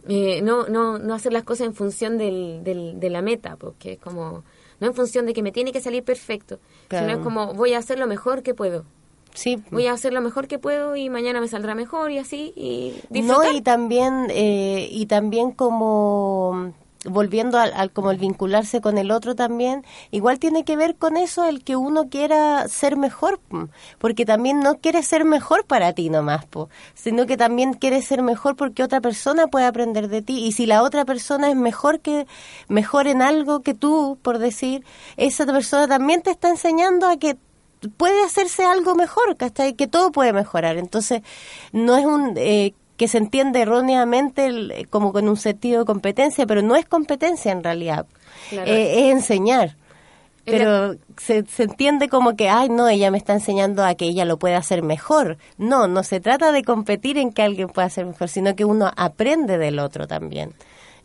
eh, 0.08 0.42
no, 0.42 0.68
no, 0.68 1.00
no 1.00 1.14
hacer 1.14 1.34
las 1.34 1.44
cosas 1.44 1.68
en 1.68 1.74
función 1.74 2.18
del, 2.18 2.62
del, 2.64 3.00
de 3.00 3.10
la 3.10 3.22
meta, 3.22 3.56
porque 3.58 3.94
es 3.94 4.00
como, 4.00 4.44
no 4.80 4.88
en 4.88 4.94
función 4.94 5.26
de 5.26 5.34
que 5.34 5.42
me 5.44 5.52
tiene 5.52 5.72
que 5.72 5.82
salir 5.82 6.04
perfecto, 6.04 6.60
Claro. 6.88 7.06
sino 7.08 7.18
es 7.20 7.24
como 7.24 7.54
voy 7.54 7.74
a 7.74 7.80
hacer 7.80 8.00
lo 8.00 8.08
mejor 8.08 8.44
que 8.44 8.54
puedo 8.54 8.86
Sí. 9.34 9.62
voy 9.70 9.86
a 9.86 9.92
hacer 9.94 10.14
lo 10.14 10.22
mejor 10.22 10.48
que 10.48 10.58
puedo 10.60 10.96
y 10.96 11.10
mañana 11.12 11.40
me 11.42 11.48
saldrá 11.48 11.76
mejor 11.76 12.10
y 12.12 12.18
así 12.18 12.54
y 12.56 12.96
No, 13.10 13.22
disfrutar. 13.22 13.54
y 13.56 13.62
también, 13.62 14.28
eh, 14.32 14.88
y 14.92 15.06
también 15.06 15.52
como 15.52 16.74
volviendo 17.10 17.58
al, 17.60 17.92
como 17.92 18.12
el 18.12 18.18
vincularse 18.18 18.82
con 18.82 18.98
el 18.98 19.12
otro 19.12 19.36
también, 19.36 19.86
igual 20.12 20.40
tiene 20.40 20.64
que 20.64 20.76
ver 20.76 20.96
con 20.96 21.18
eso 21.18 21.46
el 21.46 21.64
que 21.64 21.76
uno 21.76 22.10
quiera 22.10 22.68
ser 22.68 22.98
mejor, 22.98 23.40
po, 23.40 23.70
porque 23.98 24.26
también 24.26 24.60
no 24.60 24.76
quiere 24.76 25.04
ser 25.04 25.26
mejor 25.26 25.66
para 25.66 25.94
ti 25.94 26.10
nomás, 26.10 26.46
po, 26.46 26.70
sino 26.94 27.26
que 27.26 27.38
también 27.38 27.74
quiere 27.74 28.02
ser 28.02 28.22
mejor 28.22 28.56
porque 28.56 28.84
otra 28.84 29.02
persona 29.02 29.48
puede 29.48 29.66
aprender 29.66 30.08
de 30.08 30.22
ti 30.22 30.46
y 30.46 30.52
si 30.52 30.66
la 30.66 30.84
otra 30.84 31.06
persona 31.06 31.50
es 31.50 31.56
mejor 31.56 32.00
que 32.00 32.28
mejor 32.68 33.08
en 33.08 33.22
algo 33.22 33.62
que 33.62 33.74
tú, 33.74 34.18
por 34.22 34.40
decir, 34.40 34.84
esa 35.18 35.46
persona 35.46 35.88
también 35.88 36.22
te 36.22 36.32
está 36.32 36.50
enseñando 36.50 37.08
a 37.08 37.18
que 37.18 37.38
puede 37.98 38.24
hacerse 38.24 38.66
algo 38.66 38.96
mejor, 38.96 39.38
¿cachai? 39.38 39.74
Que 39.74 39.88
todo 39.88 40.12
puede 40.12 40.34
mejorar. 40.34 40.78
Entonces, 40.78 41.22
no 41.72 41.98
es 41.98 42.06
un... 42.06 42.34
Eh, 42.38 42.74
que 42.98 43.08
se 43.08 43.20
entiende 43.20 43.62
erróneamente 43.62 44.48
el- 44.48 44.72
eh, 44.72 44.86
como 44.90 45.14
con 45.14 45.30
un 45.30 45.38
sentido 45.38 45.80
de 45.82 45.86
competencia, 45.86 46.46
pero 46.46 46.62
no 46.62 46.76
es 46.76 46.86
competencia 46.86 47.52
en 47.52 47.64
realidad. 47.64 48.06
Claro. 48.50 48.70
Eh, 48.70 49.08
es 49.10 49.14
enseñar. 49.16 49.76
Pero 50.46 50.96
se, 51.18 51.46
se 51.46 51.64
entiende 51.64 52.08
como 52.08 52.38
que, 52.38 52.48
ay, 52.48 52.70
no, 52.70 52.88
ella 52.88 53.12
me 53.12 53.18
está 53.18 53.34
enseñando 53.34 53.84
a 53.84 53.96
que 53.96 54.06
ella 54.06 54.24
lo 54.24 54.38
pueda 54.40 54.58
hacer 54.58 54.82
mejor. 54.82 55.38
No, 55.58 55.88
no 55.90 56.04
se 56.04 56.22
trata 56.22 56.54
de 56.54 56.64
competir 56.64 57.18
en 57.18 57.34
que 57.34 57.42
alguien 57.42 57.68
pueda 57.68 57.88
hacer 57.88 58.06
mejor, 58.06 58.30
sino 58.30 58.56
que 58.56 58.64
uno 58.64 58.90
aprende 58.96 59.58
del 59.58 59.78
otro 59.80 60.08
también. 60.08 60.54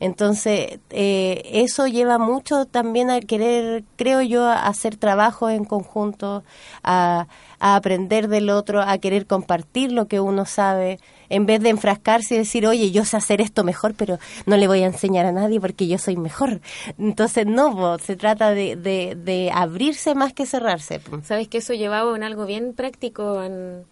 Entonces, 0.02 0.80
eh, 0.90 1.42
eso 1.52 1.86
lleva 1.86 2.18
mucho 2.18 2.66
también 2.66 3.08
a 3.08 3.20
querer, 3.20 3.84
creo 3.94 4.20
yo, 4.20 4.42
a 4.42 4.66
hacer 4.66 4.96
trabajos 4.96 5.52
en 5.52 5.64
conjunto, 5.64 6.42
a, 6.82 7.28
a 7.60 7.76
aprender 7.76 8.26
del 8.26 8.50
otro, 8.50 8.80
a 8.80 8.98
querer 8.98 9.28
compartir 9.28 9.92
lo 9.92 10.08
que 10.08 10.18
uno 10.18 10.44
sabe, 10.44 10.98
en 11.28 11.46
vez 11.46 11.60
de 11.60 11.68
enfrascarse 11.68 12.34
y 12.34 12.38
decir, 12.38 12.66
oye, 12.66 12.90
yo 12.90 13.04
sé 13.04 13.16
hacer 13.16 13.40
esto 13.40 13.62
mejor, 13.62 13.94
pero 13.94 14.18
no 14.44 14.56
le 14.56 14.66
voy 14.66 14.82
a 14.82 14.86
enseñar 14.86 15.24
a 15.24 15.30
nadie 15.30 15.60
porque 15.60 15.86
yo 15.86 15.98
soy 15.98 16.16
mejor. 16.16 16.60
Entonces, 16.98 17.46
no, 17.46 17.96
se 18.00 18.16
trata 18.16 18.50
de, 18.50 18.74
de, 18.74 19.52
abrirse 19.54 20.16
más 20.16 20.32
que 20.32 20.46
cerrarse. 20.46 21.00
Sabes 21.22 21.46
que 21.46 21.58
eso 21.58 21.74
llevaba 21.74 22.16
en 22.16 22.24
algo 22.24 22.44
bien 22.44 22.72
práctico 22.74 23.40
en, 23.44 23.84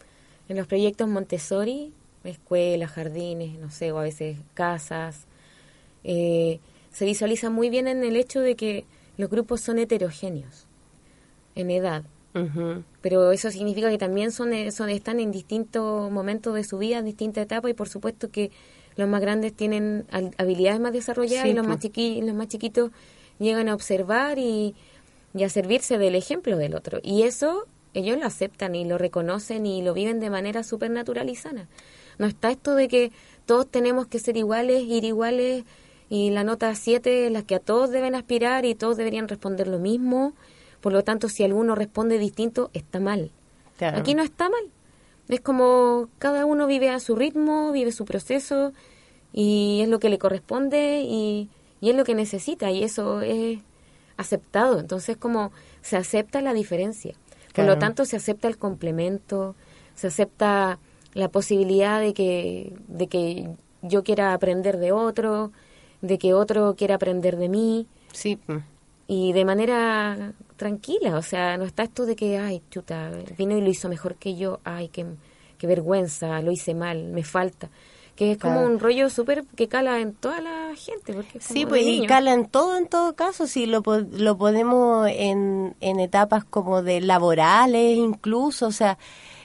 en 0.49 0.57
los 0.57 0.66
proyectos 0.66 1.07
Montessori, 1.07 1.92
escuelas, 2.25 2.90
jardines, 2.90 3.61
no 3.61 3.70
sé, 3.70 3.92
o 3.92 3.99
a 4.01 4.03
veces 4.03 4.38
casas. 4.55 5.29
Eh, 6.05 6.61
se 6.91 7.05
visualiza 7.05 7.51
muy 7.51 7.71
bien 7.71 7.87
en 7.89 8.03
el 8.05 8.17
hecho 8.17 8.41
de 8.41 8.57
que 8.57 8.85
los 9.17 9.31
grupos 9.31 9.61
son 9.61 9.79
heterogéneos 9.79 10.67
en 11.55 11.71
edad, 11.71 12.05
Ujú. 12.35 12.83
pero 13.03 13.33
eso 13.33 13.51
significa 13.51 13.91
que 13.91 13.99
también 13.99 14.33
son, 14.33 14.53
eh, 14.53 14.71
son 14.71 14.89
están 14.89 15.21
en 15.21 15.31
distintos 15.33 16.11
momentos 16.11 16.55
de 16.55 16.65
su 16.65 16.79
vida, 16.79 16.99
en 16.99 17.05
distintas 17.05 17.45
etapas 17.45 17.71
y 17.71 17.75
por 17.75 17.89
supuesto 17.89 18.31
que 18.31 18.51
los 18.97 19.09
más 19.09 19.21
grandes 19.21 19.53
tienen 19.53 20.07
habilidades 20.39 20.81
más 20.81 20.93
desarrolladas 20.93 21.45
Sí, 21.45 21.51
y 21.51 21.55
los 21.55 21.67
más 21.67 21.79
chiqui- 21.81 22.23
los 22.25 22.35
más 22.35 22.49
chiquitos 22.49 22.91
llegan 23.39 23.69
a 23.69 23.75
observar 23.75 24.39
y, 24.39 24.75
y 25.35 25.45
a 25.45 25.49
servirse 25.49 25.97
del 25.99 26.15
ejemplo 26.15 26.57
del 26.57 26.75
otro. 26.75 26.99
Y 27.03 27.23
eso 27.23 27.67
ellos 27.95 28.19
lo 28.19 28.27
aceptan 28.27 28.75
y 28.75 28.85
lo 28.85 28.99
reconocen 28.99 29.67
y 29.67 29.83
lo 29.83 29.95
viven 29.95 30.21
de 30.21 30.31
manera 30.31 30.63
súper 30.63 30.91
natural 30.91 31.29
y 31.29 31.35
sana 31.37 31.69
no 32.19 32.27
está 32.27 32.51
esto 32.51 32.75
de 32.77 32.87
que 32.87 33.11
todos 33.47 33.67
tenemos 33.69 34.07
que 34.07 34.19
ser 34.21 34.37
iguales 34.37 34.83
ir 34.85 35.05
iguales 35.05 35.65
y 36.11 36.31
la 36.31 36.44
nota 36.44 36.75
7 36.75 37.27
es 37.27 37.33
la 37.33 37.42
que 37.42 37.55
a 37.55 37.61
todos 37.61 37.90
deben 37.90 38.14
aspirar 38.14 38.66
y 38.66 38.75
todos 38.75 38.99
deberían 38.99 39.29
responder 39.29 39.66
lo 39.68 39.79
mismo 39.79 40.35
por 40.83 40.92
lo 40.92 41.03
tanto 41.05 41.29
si 41.31 41.42
alguno 41.44 41.75
responde 41.75 42.18
distinto 42.18 42.68
está 42.75 43.01
mal 43.01 43.31
Claro. 43.79 43.96
Aquí 43.96 44.14
no 44.14 44.23
está 44.23 44.51
mal. 44.51 44.61
Es 45.31 45.40
como 45.40 46.09
cada 46.18 46.44
uno 46.44 46.66
vive 46.66 46.90
a 46.90 47.01
su 47.01 47.16
ritmo, 47.16 47.73
vive 47.73 47.92
su 47.92 48.05
proceso 48.05 48.75
y 49.33 49.81
es 49.83 49.88
lo 49.88 49.99
que 50.01 50.11
le 50.11 50.18
corresponde 50.18 51.01
y, 51.03 51.49
y 51.81 51.88
es 51.88 51.96
lo 51.96 52.05
que 52.05 52.14
necesita 52.14 52.70
y 52.70 52.83
eso 52.85 53.23
es 53.23 53.61
aceptado. 54.18 54.79
Entonces 54.81 55.16
como 55.16 55.51
se 55.81 55.96
acepta 55.96 56.42
la 56.42 56.53
diferencia. 56.53 57.14
Por 57.46 57.53
Claro. 57.55 57.70
lo 57.73 57.79
tanto 57.79 58.05
se 58.05 58.16
acepta 58.16 58.49
el 58.49 58.59
complemento, 58.59 59.55
se 59.94 60.09
acepta 60.09 60.79
la 61.14 61.29
posibilidad 61.31 62.01
de 62.01 62.12
que, 62.12 62.75
de 62.87 63.07
que 63.07 63.49
yo 63.81 64.05
quiera 64.05 64.35
aprender 64.35 64.77
de 64.77 64.92
otro, 64.92 65.53
de 66.03 66.19
que 66.19 66.35
otro 66.35 66.75
quiera 66.77 66.95
aprender 66.97 67.37
de 67.37 67.49
mí 67.49 67.87
Sí, 68.13 68.39
y 69.07 69.33
de 69.33 69.45
manera 69.45 70.33
tranquila, 70.57 71.17
o 71.17 71.23
sea, 71.23 71.57
no 71.57 71.65
está 71.65 71.83
esto 71.83 72.07
de 72.07 72.15
que, 72.17 72.39
ay, 72.39 72.63
chuta, 72.71 73.11
vino 73.37 73.57
y 73.57 73.61
lo 73.61 73.69
hizo 73.69 73.89
mejor 73.89 74.15
que 74.17 74.37
yo, 74.37 74.61
ay, 74.65 74.89
qué, 74.89 75.05
qué 75.59 75.67
vergüenza, 75.67 76.41
lo 76.43 76.53
hice 76.53 76.75
mal, 76.75 77.05
me 77.09 77.25
falta. 77.25 77.69
Que 78.15 78.33
es 78.33 78.39
como 78.39 78.57
Claro. 78.57 78.69
un 78.75 78.79
rollo 78.79 79.09
súper 79.09 79.45
que 79.57 79.67
cala 79.67 79.99
en 80.01 80.13
toda 80.13 80.41
la 80.43 80.75
gente. 80.77 81.15
Porque 81.15 81.41
Sí, 81.41 81.65
pues 81.67 81.83
y 81.87 82.07
cala 82.07 82.35
en 82.35 82.47
todo, 82.47 82.77
en 82.77 82.87
todo 82.87 83.15
caso, 83.15 83.47
si 83.47 83.65
lo, 83.67 83.83
po- 83.83 84.01
lo 84.13 84.37
podemos 84.37 85.09
en, 85.09 85.75
en 85.81 85.99
etapas 86.01 86.45
como 86.45 86.83
de 86.83 87.01
laborales 87.01 87.97
incluso, 87.97 88.67
o 88.67 88.73
sea, 88.73 88.99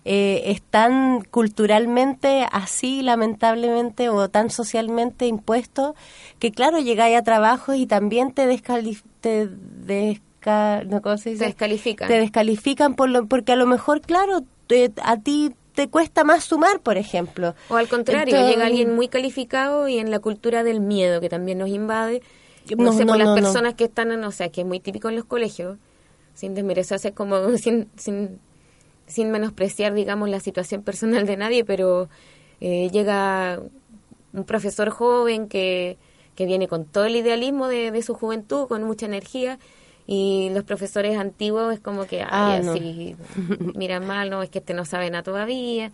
eh, 0.05 0.43
están 0.51 1.21
culturalmente 1.31 2.45
así, 2.51 3.01
lamentablemente, 3.01 4.09
o 4.09 4.29
tan 4.29 4.49
socialmente 4.49 5.25
impuestos, 5.25 5.95
que 6.39 6.51
claro, 6.51 6.79
llegáis 6.79 7.17
a 7.17 7.23
trabajos 7.23 7.75
y 7.75 7.87
también 7.87 8.31
te 8.31 8.45
descalifican, 8.47 9.09
te 9.21 9.47
desca- 9.85 10.85
no, 10.85 11.01
¿cómo 11.01 11.17
se 11.17 11.31
dice? 11.31 11.39
Te 11.43 11.45
descalifican. 11.47 12.07
Te 12.07 12.19
descalifican 12.19 12.93
por 12.95 13.09
lo, 13.09 13.25
porque 13.25 13.53
a 13.53 13.55
lo 13.55 13.65
mejor, 13.65 14.01
claro, 14.01 14.41
te- 14.67 14.91
a 15.03 15.17
ti 15.17 15.53
te 15.73 15.89
cuesta 15.89 16.23
más 16.23 16.43
sumar, 16.45 16.79
por 16.81 16.97
ejemplo. 16.97 17.55
O 17.69 17.75
al 17.75 17.87
contrario, 17.87 18.33
Entonces- 18.35 18.55
llega 18.55 18.65
alguien 18.67 18.95
muy 18.95 19.07
calificado 19.07 19.87
y 19.87 19.97
en 19.97 20.11
la 20.11 20.19
cultura 20.19 20.63
del 20.63 20.79
miedo 20.81 21.19
que 21.19 21.29
también 21.29 21.57
nos 21.57 21.69
invade, 21.69 22.21
no, 22.77 22.85
No, 22.85 22.93
sé, 22.93 23.05
no, 23.05 23.13
por 23.13 23.17
las 23.23 23.39
personas 23.39 23.73
que 23.73 23.83
están, 23.85 24.11
en- 24.11 24.23
o 24.23 24.31
sea, 24.31 24.49
que 24.49 24.61
es 24.61 24.67
muy 24.67 24.79
típico 24.79 25.09
en 25.09 25.15
los 25.15 25.25
colegios, 25.25 25.77
sin 26.33 26.53
desmerecerse, 26.53 27.11
como 27.13 27.35
sin, 27.57 27.89
sin, 27.97 28.39
sin 29.07 29.31
menospreciar, 29.31 29.93
digamos, 29.93 30.29
la 30.29 30.39
situación 30.39 30.81
personal 30.83 31.25
de 31.25 31.37
nadie, 31.37 31.63
pero 31.65 32.09
eh, 32.61 32.89
llega 32.91 33.59
un 34.33 34.43
profesor 34.45 34.89
joven 34.89 35.47
que, 35.47 35.97
que 36.35 36.45
viene 36.45 36.67
con 36.67 36.85
todo 36.85 37.05
el 37.05 37.15
idealismo 37.15 37.67
de, 37.67 37.91
de 37.91 38.01
su 38.01 38.13
juventud, 38.15 38.67
con 38.67 38.83
mucha 38.83 39.05
energía, 39.05 39.59
y 40.07 40.49
los 40.53 40.63
profesores 40.63 41.17
antiguos 41.17 41.73
es 41.73 41.79
como 41.79 42.05
que, 42.05 42.21
ay, 42.21 42.27
Ah, 42.29 42.59
no. 42.63 42.73
así, 42.73 43.15
miran 43.75 44.05
mal, 44.05 44.29
no, 44.29 44.43
es 44.43 44.49
que 44.49 44.59
este 44.59 44.73
no 44.73 44.85
sabe 44.85 45.09
nada 45.09 45.23
todavía. 45.23 45.91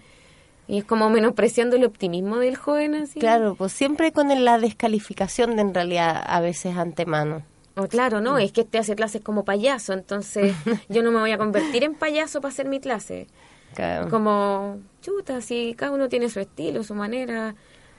Y 0.67 0.77
es 0.77 0.85
como 0.85 1.09
menospreciando 1.09 1.75
el 1.75 1.83
optimismo 1.83 2.37
del 2.37 2.55
joven, 2.55 2.95
así. 2.95 3.19
Claro, 3.19 3.55
pues 3.55 3.71
siempre 3.73 4.11
con 4.11 4.27
la 4.45 4.57
descalificación 4.57 5.55
de 5.55 5.61
en 5.63 5.73
realidad 5.73 6.21
a 6.25 6.39
veces 6.39 6.77
antemano. 6.77 7.43
O 7.75 7.87
claro, 7.87 8.19
no, 8.21 8.37
es 8.37 8.51
que 8.51 8.61
este 8.61 8.77
hace 8.77 8.95
clases 8.95 9.21
como 9.21 9.45
payaso, 9.45 9.93
entonces 9.93 10.53
yo 10.89 11.03
no 11.03 11.11
me 11.11 11.19
voy 11.19 11.31
a 11.31 11.37
convertir 11.37 11.83
en 11.83 11.95
payaso 11.95 12.41
para 12.41 12.51
hacer 12.51 12.67
mi 12.67 12.79
clase. 12.79 13.27
Claro. 13.75 14.09
Como, 14.09 14.79
chuta, 15.01 15.39
si 15.41 15.73
cada 15.77 15.93
uno 15.93 16.09
tiene 16.09 16.29
su 16.29 16.39
estilo, 16.41 16.83
su 16.83 16.93
manera, 16.95 17.55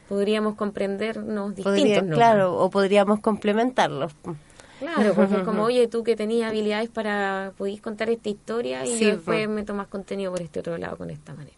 podríamos 0.08 0.54
comprendernos 0.56 1.54
distintos. 1.54 1.80
Podría- 1.82 2.02
¿no? 2.02 2.14
claro, 2.14 2.56
o 2.58 2.68
podríamos 2.68 3.20
complementarlos. 3.20 4.12
Claro, 4.78 5.14
porque 5.14 5.36
es 5.36 5.42
como, 5.44 5.62
oye, 5.64 5.88
tú 5.88 6.02
que 6.04 6.16
tenías 6.16 6.50
habilidades 6.50 6.90
para, 6.90 7.52
podís 7.56 7.80
contar 7.80 8.10
esta 8.10 8.28
historia 8.28 8.84
y 8.84 8.98
Sí, 8.98 9.04
después 9.06 9.46
po. 9.46 9.52
me 9.54 9.62
tomas 9.64 9.86
contenido 9.86 10.32
por 10.32 10.42
este 10.42 10.60
otro 10.60 10.76
lado 10.76 10.98
con 10.98 11.08
esta 11.08 11.32
manera. 11.34 11.56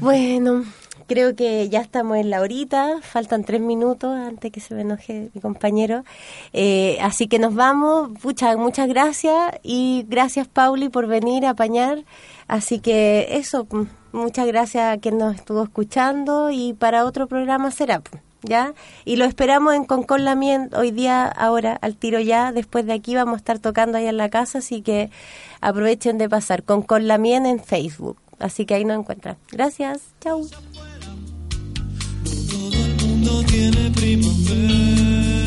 Bueno, 0.00 0.64
creo 1.08 1.34
que 1.34 1.68
ya 1.68 1.80
estamos 1.80 2.18
en 2.18 2.30
la 2.30 2.40
horita, 2.40 3.00
faltan 3.02 3.42
tres 3.42 3.60
minutos 3.60 4.14
antes 4.14 4.52
que 4.52 4.60
se 4.60 4.74
me 4.74 4.82
enoje 4.82 5.30
mi 5.34 5.40
compañero. 5.40 6.04
Eh, 6.52 6.98
así 7.00 7.26
que 7.26 7.40
nos 7.40 7.54
vamos, 7.54 8.10
Pucha, 8.20 8.56
muchas 8.56 8.88
gracias 8.88 9.54
y 9.62 10.04
gracias 10.06 10.46
Pauli 10.46 10.88
por 10.90 11.08
venir 11.08 11.46
a 11.46 11.50
apañar. 11.50 12.04
Así 12.46 12.78
que 12.78 13.26
eso, 13.30 13.66
mm, 13.70 13.86
muchas 14.12 14.46
gracias 14.46 14.94
a 14.94 14.98
quien 14.98 15.18
nos 15.18 15.34
estuvo 15.34 15.64
escuchando 15.64 16.50
y 16.50 16.74
para 16.74 17.04
otro 17.04 17.26
programa 17.26 17.70
será. 17.72 18.00
pues, 18.00 18.22
¿Ya? 18.42 18.72
Y 19.04 19.16
lo 19.16 19.24
esperamos 19.24 19.74
en 19.74 19.84
Concon 19.84 20.24
Lamien 20.24 20.70
hoy 20.76 20.92
día, 20.92 21.26
ahora, 21.26 21.76
al 21.80 21.96
tiro 21.96 22.20
ya. 22.20 22.52
Después 22.52 22.86
de 22.86 22.92
aquí 22.92 23.16
vamos 23.16 23.34
a 23.34 23.38
estar 23.38 23.58
tocando 23.58 23.98
ahí 23.98 24.06
en 24.06 24.16
la 24.16 24.28
casa, 24.28 24.58
así 24.58 24.80
que 24.80 25.10
aprovechen 25.60 26.18
de 26.18 26.28
pasar 26.28 26.62
Concon 26.62 27.08
Lamien 27.08 27.46
en 27.46 27.58
Facebook. 27.58 28.18
Así 28.38 28.64
que 28.64 28.74
ahí 28.74 28.84
nos 28.84 29.00
encuentran. 29.00 29.36
Gracias. 29.50 30.02
Chau. 30.20 30.46
Mundo 33.18 33.42
tiene 33.46 33.90
primavera. 33.90 35.37